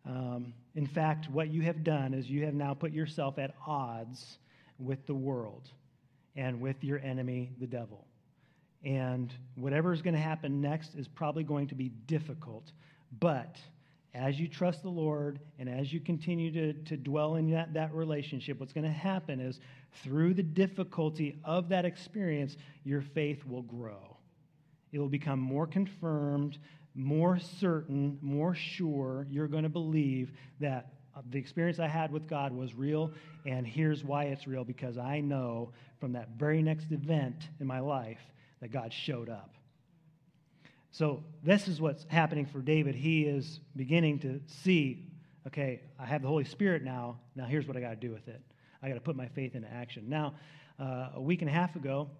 [0.06, 4.38] Um, in fact, what you have done is you have now put yourself at odds
[4.78, 5.68] with the world
[6.36, 8.07] and with your enemy, the devil.
[8.84, 12.72] And whatever is going to happen next is probably going to be difficult.
[13.18, 13.56] But
[14.14, 17.92] as you trust the Lord and as you continue to, to dwell in that, that
[17.94, 19.60] relationship, what's going to happen is
[20.02, 24.16] through the difficulty of that experience, your faith will grow.
[24.92, 26.58] It will become more confirmed,
[26.94, 29.26] more certain, more sure.
[29.30, 33.12] You're going to believe that uh, the experience I had with God was real,
[33.44, 37.80] and here's why it's real because I know from that very next event in my
[37.80, 38.20] life
[38.60, 39.54] that God showed up.
[40.90, 42.94] So, this is what's happening for David.
[42.94, 45.08] He is beginning to see
[45.48, 47.18] okay, I have the Holy Spirit now.
[47.34, 48.42] Now, here's what I got to do with it.
[48.82, 50.04] I got to put my faith into action.
[50.06, 50.34] Now,
[50.78, 52.10] uh, a week and a half ago,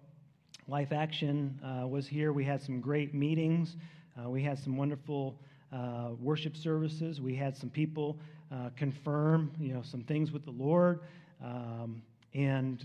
[0.67, 2.33] Life Action uh, was here.
[2.33, 3.77] We had some great meetings.
[4.17, 5.39] Uh, we had some wonderful
[5.71, 7.21] uh, worship services.
[7.21, 8.17] We had some people
[8.51, 11.01] uh, confirm, you know, some things with the Lord.
[11.43, 12.01] Um,
[12.33, 12.83] and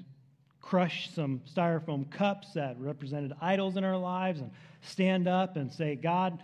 [0.65, 4.51] crush some styrofoam cups that represented idols in our lives and
[4.81, 6.43] stand up and say, God,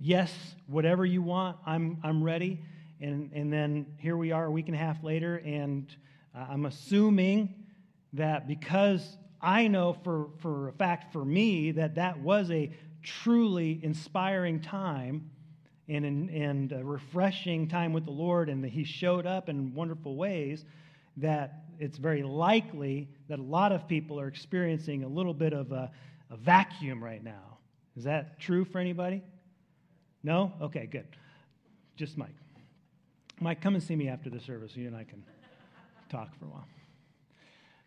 [0.00, 0.34] yes,
[0.66, 2.60] whatever you want, I'm, I'm ready.
[3.00, 5.86] And, and then here we are a week and a half later, and
[6.34, 7.54] uh, I'm assuming
[8.12, 12.72] that because I know for, for a fact for me that that was a
[13.04, 15.30] truly inspiring time
[15.88, 20.16] and, and a refreshing time with the Lord, and that He showed up in wonderful
[20.16, 20.64] ways,
[21.18, 25.72] that it's very likely that a lot of people are experiencing a little bit of
[25.72, 25.90] a,
[26.30, 27.58] a vacuum right now.
[27.96, 29.22] Is that true for anybody?
[30.22, 30.52] No?
[30.60, 31.06] Okay, good.
[31.96, 32.34] Just Mike.
[33.40, 34.76] Mike, come and see me after the service.
[34.76, 35.24] You and I can
[36.10, 36.66] talk for a while.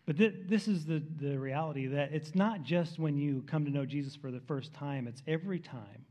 [0.06, 3.70] But th- this is the, the reality that it's not just when you come to
[3.70, 6.04] know Jesus for the first time, it's every time.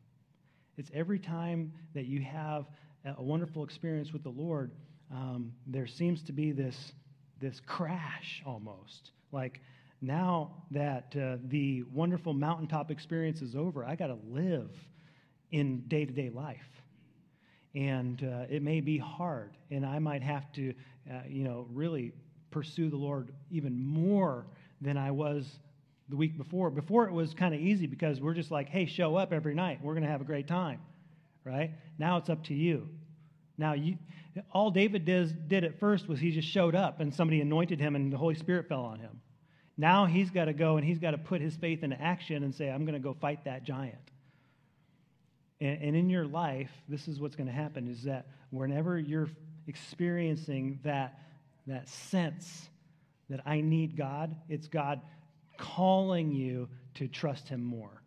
[0.77, 2.65] It's every time that you have
[3.05, 4.71] a wonderful experience with the Lord,
[5.11, 6.93] um, there seems to be this,
[7.43, 9.11] this crash almost.
[9.33, 9.59] Like,
[10.01, 14.71] now that uh, the wonderful mountaintop experience is over, I got to live
[15.51, 16.57] in day to day life.
[17.75, 20.73] And uh, it may be hard, and I might have to,
[21.11, 22.13] uh, you know, really
[22.49, 24.45] pursue the Lord even more
[24.79, 25.59] than I was
[26.07, 26.69] the week before.
[26.69, 29.79] Before it was kind of easy because we're just like, hey, show up every night.
[29.83, 30.79] We're going to have a great time,
[31.43, 31.71] right?
[31.97, 32.87] Now it's up to you.
[33.57, 33.97] Now, you,
[34.51, 37.95] all David did, did at first was he just showed up and somebody anointed him
[37.95, 39.21] and the Holy Spirit fell on him.
[39.77, 42.53] Now he's got to go and he's got to put his faith into action and
[42.53, 44.11] say, I'm going to go fight that giant.
[45.61, 49.29] And, and in your life, this is what's going to happen is that whenever you're
[49.67, 51.19] experiencing that
[51.67, 52.69] that sense
[53.29, 55.01] that I need God, it's God
[55.57, 58.01] calling you to trust Him more.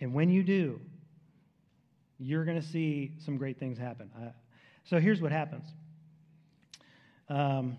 [0.00, 0.80] And when you do,
[2.18, 4.10] you're going to see some great things happen.
[4.16, 4.30] Uh,
[4.84, 5.66] so here's what happens.
[7.28, 7.78] Um,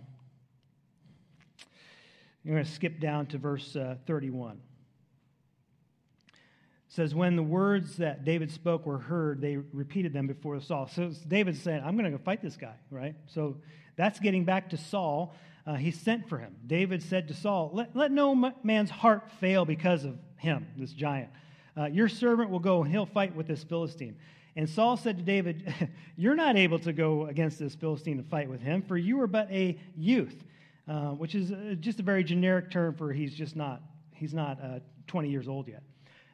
[2.44, 4.60] you're going to skip down to verse uh, 31
[6.94, 10.88] says, When the words that David spoke were heard, they repeated them before Saul.
[10.88, 13.16] So David's saying, I'm going to go fight this guy, right?
[13.26, 13.58] So
[13.96, 15.36] that's getting back to Saul.
[15.66, 16.56] Uh, he sent for him.
[16.68, 21.30] David said to Saul, Let, let no man's heart fail because of him, this giant.
[21.76, 24.16] Uh, your servant will go and he'll fight with this Philistine.
[24.56, 25.74] And Saul said to David,
[26.16, 29.28] You're not able to go against this Philistine to fight with him, for you are
[29.28, 30.44] but a youth,
[30.88, 34.60] uh, which is uh, just a very generic term for he's just not, he's not
[34.62, 35.84] uh, 20 years old yet.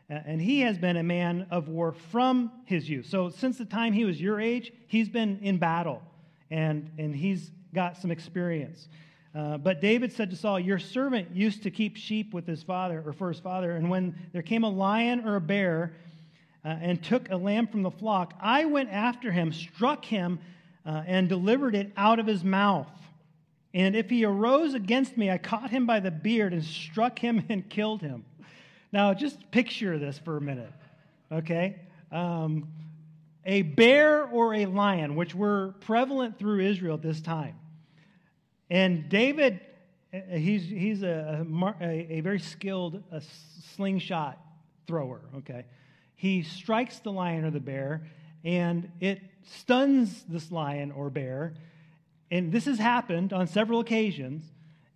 [0.10, 3.06] And he has been a man of war from his youth.
[3.06, 6.02] So, since the time he was your age, he's been in battle
[6.50, 8.88] and, and he's got some experience.
[9.36, 13.04] Uh, but David said to Saul, Your servant used to keep sheep with his father,
[13.06, 15.94] or for his father, and when there came a lion or a bear
[16.64, 20.40] uh, and took a lamb from the flock, I went after him, struck him,
[20.86, 22.90] uh, and delivered it out of his mouth.
[23.74, 27.46] And if he arose against me, I caught him by the beard and struck him
[27.50, 28.26] and killed him.
[28.92, 30.74] Now, just picture this for a minute,
[31.32, 31.80] okay?
[32.12, 32.68] Um,
[33.46, 37.56] a bear or a lion, which were prevalent through Israel at this time.
[38.70, 39.60] And David,
[40.32, 41.46] he's, he's a,
[41.82, 43.22] a, a very skilled a
[43.76, 44.40] slingshot
[44.88, 45.66] thrower, okay?
[46.20, 48.02] He strikes the lion or the bear,
[48.44, 49.22] and it
[49.54, 51.54] stuns this lion or bear.
[52.30, 54.44] And this has happened on several occasions.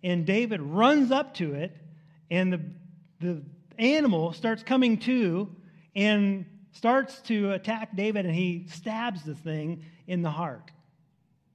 [0.02, 1.74] And David runs up to it,
[2.30, 2.60] and the,
[3.20, 3.42] the
[3.78, 5.48] animal starts coming to
[5.96, 10.72] and starts to attack David, and he stabs this thing in the heart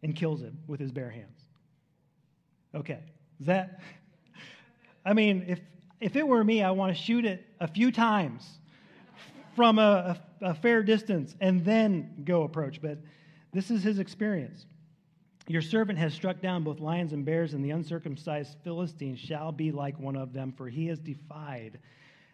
[0.02, 1.44] and kills him with his bare hands.
[2.74, 3.04] Okay,
[3.40, 3.82] is that?
[5.06, 5.60] I mean, if
[6.02, 8.59] if it were me, I want to shoot it a few times
[9.60, 12.82] from a, a, a fair distance and then go approach.
[12.82, 12.98] But
[13.52, 14.66] this is his experience.
[15.50, 19.74] Your servant has struck down both lions and bears, and the uncircumcised Philistine shall be
[19.74, 21.78] like one of them, for he has defied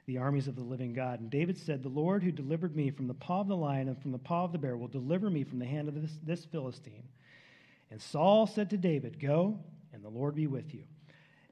[0.05, 1.19] the armies of the living God.
[1.19, 3.99] And David said, The Lord who delivered me from the paw of the lion and
[3.99, 6.45] from the paw of the bear will deliver me from the hand of this, this
[6.45, 7.07] Philistine.
[7.89, 9.57] And Saul said to David, Go,
[9.93, 10.84] and the Lord be with you.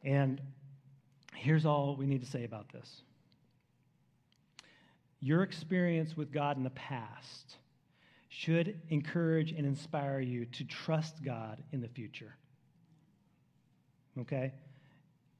[0.03, 0.39] And
[1.33, 3.01] here's all we need to say about this
[5.23, 7.55] your experience with God in the past
[8.27, 12.35] should encourage and inspire you to trust God in the future.
[14.19, 14.51] Okay?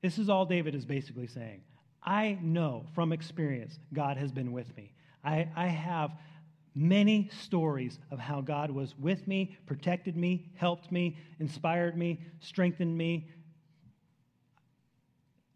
[0.02, 1.64] This is all David is basically saying.
[2.02, 4.94] I know from experience God has been with me.
[5.22, 6.12] I, I have
[6.74, 12.98] many stories of how God was with me, protected me, helped me, inspired me, strengthened
[12.98, 13.28] me.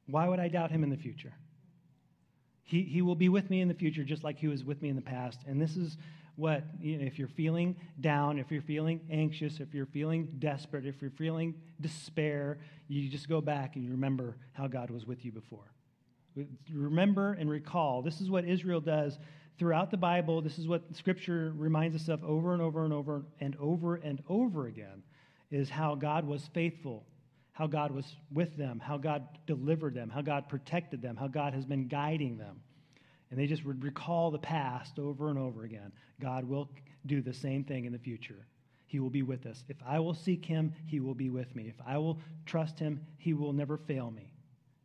[0.08, 1.34] Why would I doubt him in the future?
[2.68, 4.90] He, he will be with me in the future just like he was with me
[4.90, 5.40] in the past.
[5.48, 5.98] And this is
[6.36, 10.86] what, you know, if you're feeling down, if you're feeling anxious, if you're feeling desperate,
[10.86, 12.58] if you're feeling despair,
[12.90, 15.72] you just go back and you remember how God was with you before.
[16.72, 18.02] Remember and recall.
[18.02, 19.18] This is what Israel does
[19.58, 20.42] throughout the Bible.
[20.42, 24.22] This is what Scripture reminds us of over and over and over and over and
[24.28, 25.04] over again
[25.52, 27.07] is how God was faithful,
[27.58, 31.56] how God was with them, how God delivered them, how God protected them, how God
[31.56, 32.62] has been guiding them.
[33.32, 35.92] And they just would recall the past over and over again.
[36.22, 36.70] God will
[37.08, 38.46] do the same thing in the future.
[38.86, 39.64] He will be with us.
[39.70, 41.64] If I will seek him, he will be with me.
[41.68, 44.32] If I will trust him, he will never fail me.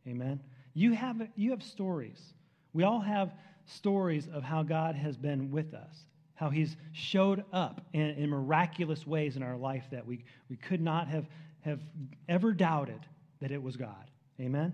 [0.09, 0.41] Amen.
[0.73, 2.33] You have you have stories.
[2.73, 3.35] We all have
[3.67, 6.07] stories of how God has been with us,
[6.37, 10.81] how he's showed up in, in miraculous ways in our life that we, we could
[10.81, 11.27] not have,
[11.63, 11.81] have
[12.29, 13.01] ever doubted
[13.41, 14.11] that it was God.
[14.41, 14.73] Amen.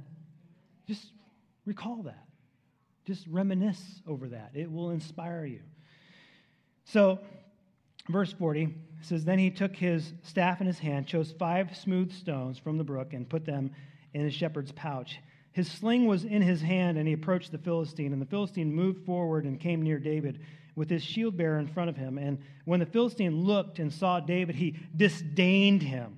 [0.87, 1.13] Just
[1.65, 2.25] recall that.
[3.07, 4.51] Just reminisce over that.
[4.55, 5.61] It will inspire you.
[6.85, 7.19] So,
[8.09, 12.59] verse 40 says Then he took his staff in his hand, chose five smooth stones
[12.59, 13.71] from the brook, and put them
[14.15, 15.19] in his shepherd's pouch.
[15.53, 18.13] His sling was in his hand, and he approached the Philistine.
[18.13, 20.41] And the Philistine moved forward and came near David
[20.77, 22.19] with his shield bearer in front of him.
[22.19, 26.18] And when the Philistine looked and saw David, he disdained him,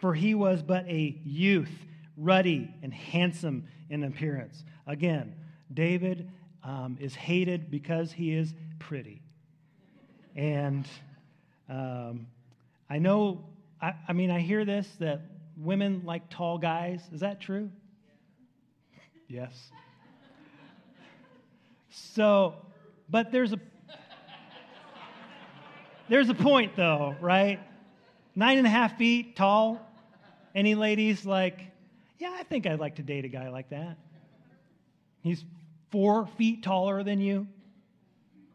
[0.00, 1.70] for he was but a youth,
[2.16, 4.64] ruddy and handsome in appearance.
[4.86, 5.34] Again,
[5.72, 6.30] David
[6.64, 9.22] um, is hated because he is pretty.
[10.34, 10.86] And
[11.68, 12.26] um,
[12.88, 13.44] I know,
[13.80, 15.22] I, I mean, I hear this that
[15.56, 17.00] women like tall guys.
[17.12, 17.70] Is that true?
[19.28, 19.70] Yes.
[21.90, 22.54] So,
[23.08, 23.60] but there's a
[26.08, 27.60] there's a point though, right?
[28.34, 29.86] Nine and a half feet tall.
[30.54, 31.60] Any ladies like,
[32.18, 33.96] yeah, I think I'd like to date a guy like that.
[35.22, 35.44] He's
[35.90, 37.46] four feet taller than you?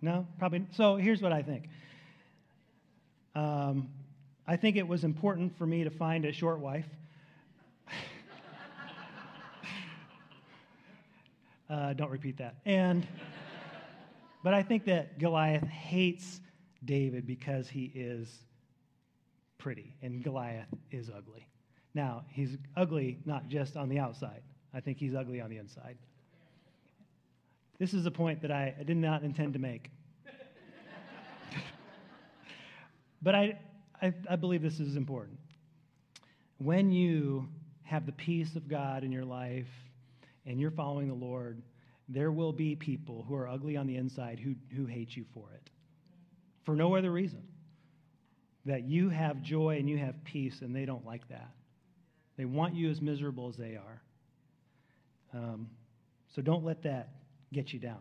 [0.02, 0.66] No, probably.
[0.72, 1.70] So here's what I think.
[3.34, 3.90] Um,
[4.48, 6.86] I think it was important for me to find a short wife.
[11.70, 12.56] uh, don't repeat that.
[12.66, 13.08] And,
[14.44, 16.40] but I think that Goliath hates
[16.84, 18.44] David because he is
[19.58, 21.48] pretty, and Goliath is ugly.
[21.96, 24.44] Now, he's ugly not just on the outside.
[24.74, 25.98] I think he's ugly on the inside.
[27.80, 29.90] This is a point that I, I did not intend to make.
[33.22, 33.58] but I,
[34.02, 35.40] I, I believe this is important.
[36.58, 37.48] When you
[37.84, 39.68] have the peace of God in your life
[40.46, 41.62] and you're following the Lord,
[42.10, 45.46] there will be people who are ugly on the inside who, who hate you for
[45.54, 45.70] it.
[46.66, 47.44] For no other reason.
[48.66, 51.52] That you have joy and you have peace, and they don't like that.
[52.38, 54.02] They want you as miserable as they are.
[55.34, 55.70] Um,
[56.34, 57.10] so don't let that
[57.54, 58.00] get you down.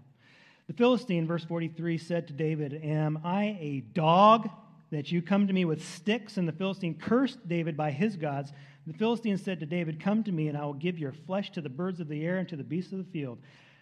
[0.66, 4.48] The Philistine, verse 43, said to David, Am I a dog
[4.90, 6.36] that you come to me with sticks?
[6.36, 8.52] And the Philistine cursed David by his gods.
[8.86, 11.60] The Philistine said to David, Come to me, and I will give your flesh to
[11.60, 13.38] the birds of the air and to the beasts of the field.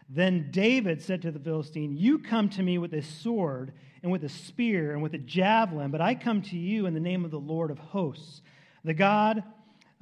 [0.09, 3.73] Then David said to the Philistine, You come to me with a sword
[4.03, 7.01] and with a spear and with a javelin, but I come to you in the
[7.01, 8.43] name of the Lord of hosts,
[8.85, 9.45] the God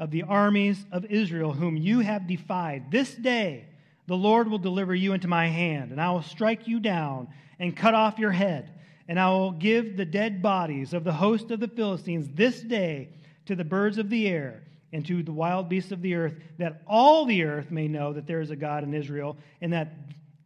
[0.01, 2.91] of the armies of Israel, whom you have defied.
[2.91, 3.67] This day,
[4.07, 7.29] the Lord will deliver you into my hand, and I will strike you down
[7.61, 8.73] and cut off your head.
[9.07, 13.11] And I will give the dead bodies of the host of the Philistines this day
[13.45, 16.83] to the birds of the air and to the wild beasts of the earth, that
[16.87, 19.93] all the earth may know that there is a God in Israel, and that,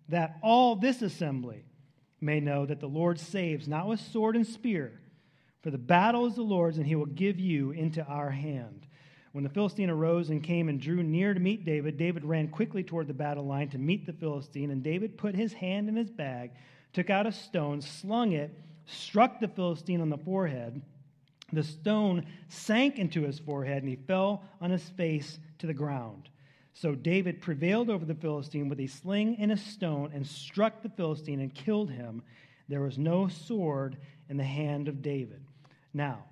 [0.08, 1.64] that all this assembly
[2.20, 5.00] may know that the Lord saves, not with sword and spear,
[5.62, 8.86] for the battle is the Lord's, and he will give you into our hand.
[9.34, 12.84] When the Philistine arose and came and drew near to meet David, David ran quickly
[12.84, 14.70] toward the battle line to meet the Philistine.
[14.70, 16.52] And David put his hand in his bag,
[16.92, 18.56] took out a stone, slung it,
[18.86, 20.80] struck the Philistine on the forehead.
[21.52, 26.28] The stone sank into his forehead, and he fell on his face to the ground.
[26.72, 30.90] So David prevailed over the Philistine with a sling and a stone and struck the
[30.90, 32.22] Philistine and killed him.
[32.68, 33.96] There was no sword
[34.28, 35.44] in the hand of David.
[35.92, 36.22] Now,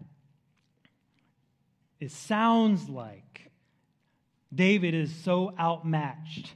[2.03, 3.49] it sounds like
[4.53, 6.53] David is so outmatched.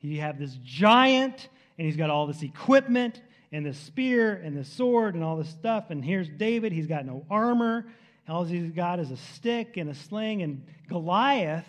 [0.00, 3.20] You have this giant, and he's got all this equipment,
[3.52, 5.90] and the spear, and the sword, and all this stuff.
[5.90, 6.72] And here's David.
[6.72, 7.88] He's got no armor.
[8.26, 10.40] All he's got is a stick and a sling.
[10.40, 11.66] And Goliath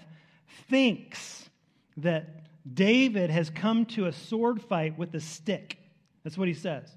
[0.70, 1.50] thinks
[1.98, 5.78] that David has come to a sword fight with a stick.
[6.24, 6.90] That's what he says.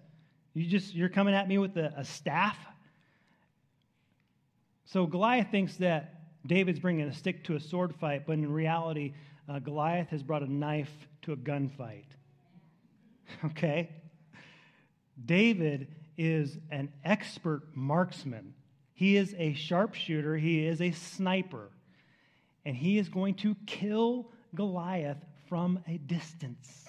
[0.55, 2.57] You just you're coming at me with a, a staff.
[4.95, 9.13] So Goliath thinks that David's bringing a stick to a sword fight, but in reality,
[9.49, 12.05] uh, Goliath has brought a knife to a gunfight.
[13.45, 13.91] Okay?
[15.27, 18.55] David is an expert marksman.
[18.93, 21.73] He is a sharpshooter, he is a sniper,
[22.65, 25.19] and he is going to kill Goliath
[25.49, 26.85] from a distance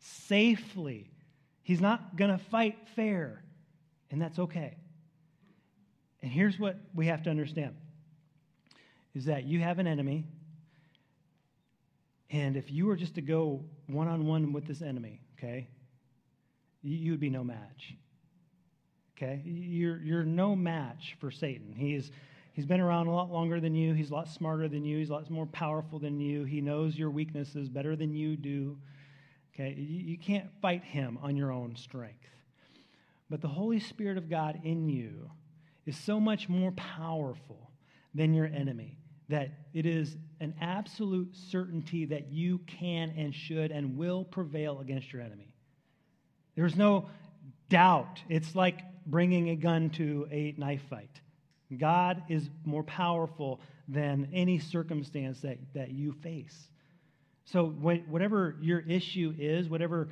[0.00, 1.12] safely.
[1.62, 3.44] He's not going to fight fair,
[4.10, 4.78] and that's okay.
[6.22, 7.76] And here's what we have to understand
[9.14, 10.26] is that you have an enemy
[12.30, 15.68] and if you were just to go one on one with this enemy, okay,
[16.82, 17.94] you would be no match.
[19.16, 19.42] Okay?
[19.44, 21.74] You're, you're no match for Satan.
[21.74, 22.10] He's,
[22.52, 23.94] he's been around a lot longer than you.
[23.94, 24.98] He's a lot smarter than you.
[24.98, 26.44] He's a lot more powerful than you.
[26.44, 28.76] He knows your weaknesses better than you do.
[29.54, 29.74] Okay?
[29.76, 32.28] You, you can't fight him on your own strength.
[33.30, 35.30] But the Holy Spirit of God in you
[35.88, 37.70] is so much more powerful
[38.14, 38.98] than your enemy
[39.30, 45.10] that it is an absolute certainty that you can and should and will prevail against
[45.12, 45.50] your enemy.
[46.56, 47.08] There's no
[47.70, 48.20] doubt.
[48.28, 51.22] It's like bringing a gun to a knife fight.
[51.74, 56.68] God is more powerful than any circumstance that, that you face.
[57.46, 60.10] So, whatever your issue is, whatever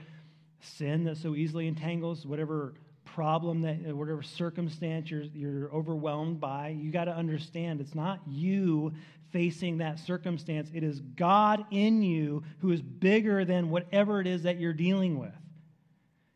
[0.61, 2.75] sin that so easily entangles, whatever
[3.07, 8.21] problem that uh, whatever circumstance you're, you're overwhelmed by you got to understand it's not
[8.29, 8.93] you
[9.33, 10.71] facing that circumstance.
[10.75, 15.19] It is god in you who is bigger than whatever it is that you're dealing
[15.19, 15.33] with.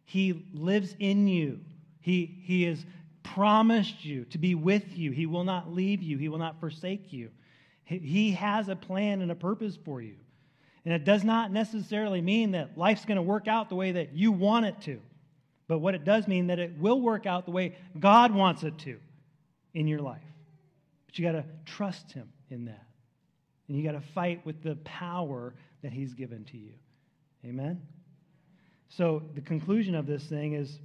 [0.04, 1.60] He lives in you.
[2.00, 2.84] He, he has
[3.22, 5.12] promised you to be with you.
[5.12, 6.18] He will not leave you.
[6.18, 7.30] He will not forsake you.
[7.84, 10.16] He, he has a plan and a purpose for you.
[10.84, 14.14] And it does not necessarily mean that life's going to work out the way that
[14.14, 15.00] you want it to
[15.70, 18.76] but what it does mean that it will work out the way God wants it
[18.78, 18.98] to
[19.72, 20.18] in your life.
[21.06, 22.88] But you got to trust him in that.
[23.68, 26.72] And you got to fight with the power that he's given to you.
[27.44, 27.80] Amen.
[28.88, 30.80] So the conclusion of this thing is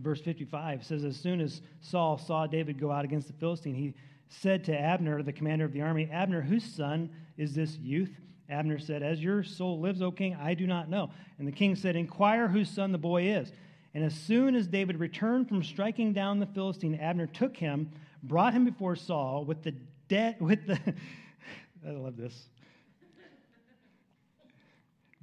[0.00, 3.94] verse 55 says as soon as Saul saw David go out against the Philistine, he
[4.28, 8.10] said to Abner, the commander of the army, Abner, whose son is this youth?
[8.48, 11.10] Abner said, As your soul lives, O king, I do not know.
[11.38, 13.52] And the king said, Inquire whose son the boy is.
[13.96, 17.90] And as soon as David returned from striking down the Philistine, Abner took him,
[18.22, 19.72] brought him before Saul with the
[20.06, 20.78] dead with the
[21.86, 22.50] I love this.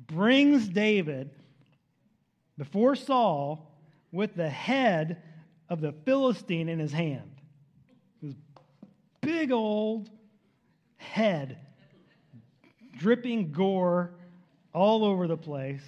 [0.07, 1.30] Brings David
[2.57, 3.71] before Saul
[4.11, 5.21] with the head
[5.69, 7.30] of the Philistine in his hand.
[8.24, 8.34] This
[9.21, 10.09] big old
[10.97, 11.59] head,
[12.97, 14.15] dripping gore
[14.74, 15.84] all over the place.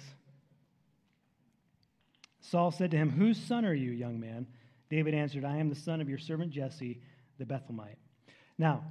[2.50, 4.46] Saul said to him, Whose son are you, young man?
[4.88, 7.00] David answered, I am the son of your servant Jesse,
[7.38, 7.98] the Bethlehemite.
[8.56, 8.84] Now,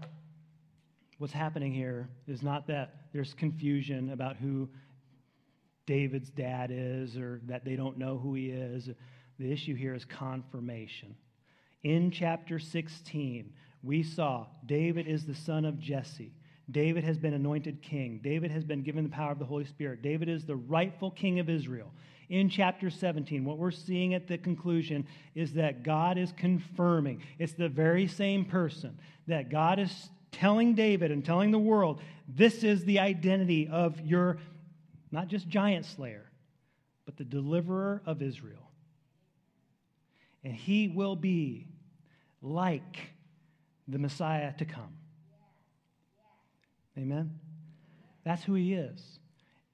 [1.19, 4.69] what's happening here is not that there's confusion about who
[5.85, 8.89] David's dad is or that they don't know who he is.
[9.39, 11.15] The issue here is confirmation.
[11.83, 13.53] In chapter 16,
[13.83, 16.33] we saw David is the son of Jesse.
[16.71, 18.19] David has been anointed king.
[18.23, 20.01] David has been given the power of the Holy Spirit.
[20.01, 21.91] David is the rightful king of Israel
[22.29, 25.05] in chapter 17, what we're seeing at the conclusion
[25.35, 27.21] is that God is confirming.
[27.37, 28.97] It's the very same person
[29.27, 34.37] that God is telling David and telling the world this is the identity of your,
[35.11, 36.31] not just giant slayer,
[37.05, 38.71] but the deliverer of Israel.
[40.43, 41.67] And he will be
[42.41, 43.09] like
[43.87, 44.97] the Messiah to come.
[46.97, 47.39] Amen?
[48.23, 49.19] That's who he is.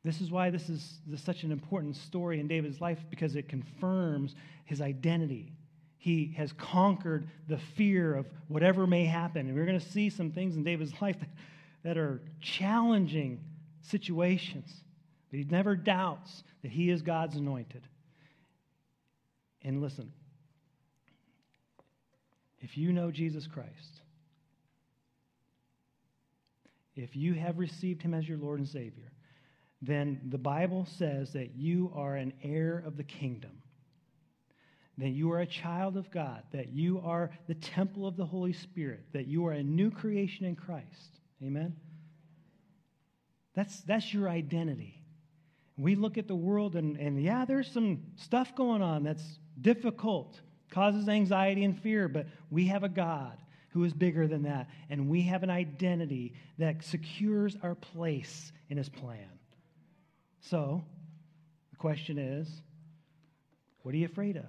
[0.03, 3.35] This is why this is, this is such an important story in David's life because
[3.35, 5.53] it confirms his identity.
[5.97, 9.47] He has conquered the fear of whatever may happen.
[9.47, 11.29] And we're going to see some things in David's life that,
[11.83, 13.39] that are challenging
[13.81, 14.71] situations.
[15.29, 17.83] But he never doubts that he is God's anointed.
[19.63, 20.11] And listen,
[22.59, 24.00] if you know Jesus Christ,
[26.95, 29.11] if you have received him as your Lord and Savior,
[29.81, 33.61] then the Bible says that you are an heir of the kingdom,
[34.97, 38.53] that you are a child of God, that you are the temple of the Holy
[38.53, 41.19] Spirit, that you are a new creation in Christ.
[41.41, 41.75] Amen?
[43.55, 45.03] That's, that's your identity.
[45.77, 50.39] We look at the world and, and yeah, there's some stuff going on that's difficult,
[50.69, 53.40] causes anxiety and fear, but we have a God
[53.71, 58.77] who is bigger than that, and we have an identity that secures our place in
[58.77, 59.29] his plan.
[60.41, 60.83] So,
[61.71, 62.47] the question is
[63.83, 64.45] what are you afraid of?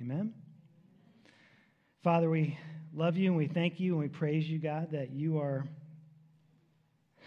[0.00, 0.32] Amen?
[2.04, 2.56] Father, we
[2.94, 5.66] love you and we thank you and we praise you, God, that you are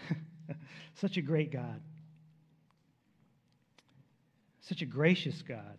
[0.96, 1.82] such a great God,
[4.62, 5.78] such a gracious God.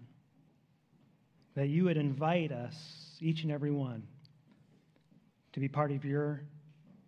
[1.55, 2.75] That you would invite us,
[3.21, 4.03] each and every one,
[5.53, 6.43] to be part of your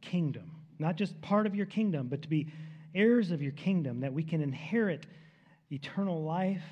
[0.00, 0.50] kingdom.
[0.78, 2.52] Not just part of your kingdom, but to be
[2.94, 5.06] heirs of your kingdom, that we can inherit
[5.70, 6.62] eternal life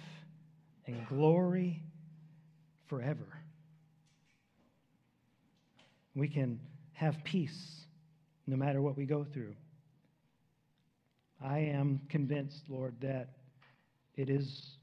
[0.86, 1.82] and glory
[2.88, 3.26] forever.
[6.14, 6.60] We can
[6.92, 7.86] have peace
[8.46, 9.54] no matter what we go through.
[11.42, 13.30] I am convinced, Lord, that
[14.14, 14.76] it is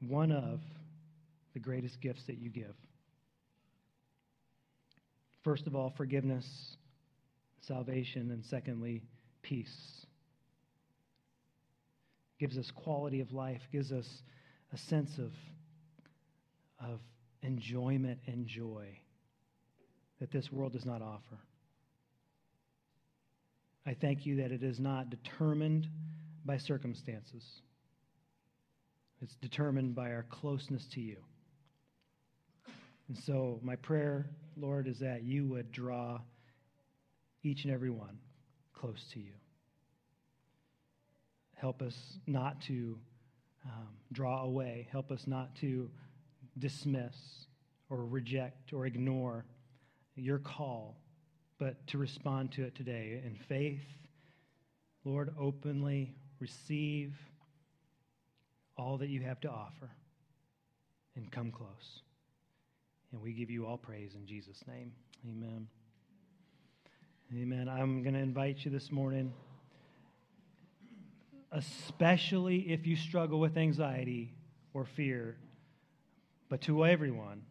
[0.00, 0.60] one of
[1.54, 2.74] the greatest gifts that you give.
[5.42, 6.76] First of all, forgiveness,
[7.60, 9.02] salvation, and secondly,
[9.42, 10.06] peace.
[12.38, 14.06] Gives us quality of life, gives us
[14.72, 15.32] a sense of,
[16.80, 17.00] of
[17.42, 18.98] enjoyment and joy
[20.20, 21.38] that this world does not offer.
[23.86, 25.88] I thank you that it is not determined
[26.44, 27.44] by circumstances.
[29.22, 31.16] It's determined by our closeness to you.
[33.08, 36.20] And so, my prayer, Lord, is that you would draw
[37.42, 38.18] each and every one
[38.74, 39.32] close to you.
[41.54, 41.96] Help us
[42.26, 42.98] not to
[43.64, 44.86] um, draw away.
[44.92, 45.90] Help us not to
[46.58, 47.46] dismiss
[47.88, 49.44] or reject or ignore
[50.14, 51.00] your call,
[51.58, 53.80] but to respond to it today in faith.
[55.04, 57.14] Lord, openly receive
[58.76, 59.90] all that you have to offer
[61.16, 62.02] and come close.
[63.12, 64.92] And we give you all praise in Jesus' name.
[65.26, 65.66] Amen.
[67.34, 67.68] Amen.
[67.68, 69.32] I'm going to invite you this morning,
[71.52, 74.34] especially if you struggle with anxiety
[74.74, 75.36] or fear,
[76.48, 77.42] but to everyone,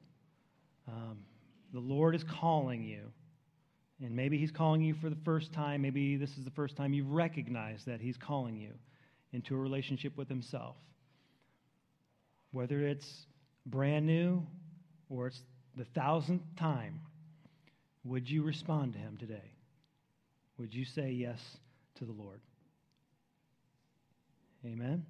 [0.88, 1.20] um,
[1.74, 3.12] the Lord is calling you.
[4.00, 5.82] And maybe He's calling you for the first time.
[5.82, 8.74] Maybe this is the first time you've recognized that He's calling you
[9.34, 10.76] into a relationship with Himself.
[12.52, 13.26] Whether it's
[13.66, 14.46] brand new
[15.10, 15.42] or it's
[15.76, 17.02] the thousandth time,
[18.04, 19.52] would you respond to him today?
[20.58, 21.40] Would you say yes
[21.96, 22.42] to the Lord?
[24.66, 25.06] Amen.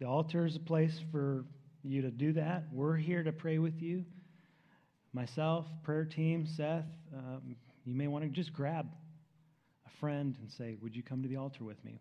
[0.00, 1.44] The altar is a place for
[1.82, 2.64] you to do that.
[2.72, 4.04] We're here to pray with you.
[5.12, 7.54] Myself, prayer team, Seth, um,
[7.84, 8.88] you may want to just grab
[9.86, 12.00] a friend and say, Would you come to the altar with me?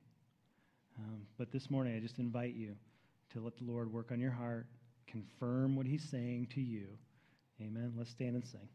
[0.97, 2.75] Um, but this morning, I just invite you
[3.33, 4.67] to let the Lord work on your heart,
[5.07, 6.87] confirm what He's saying to you.
[7.61, 7.93] Amen.
[7.97, 8.67] Let's stand and sing.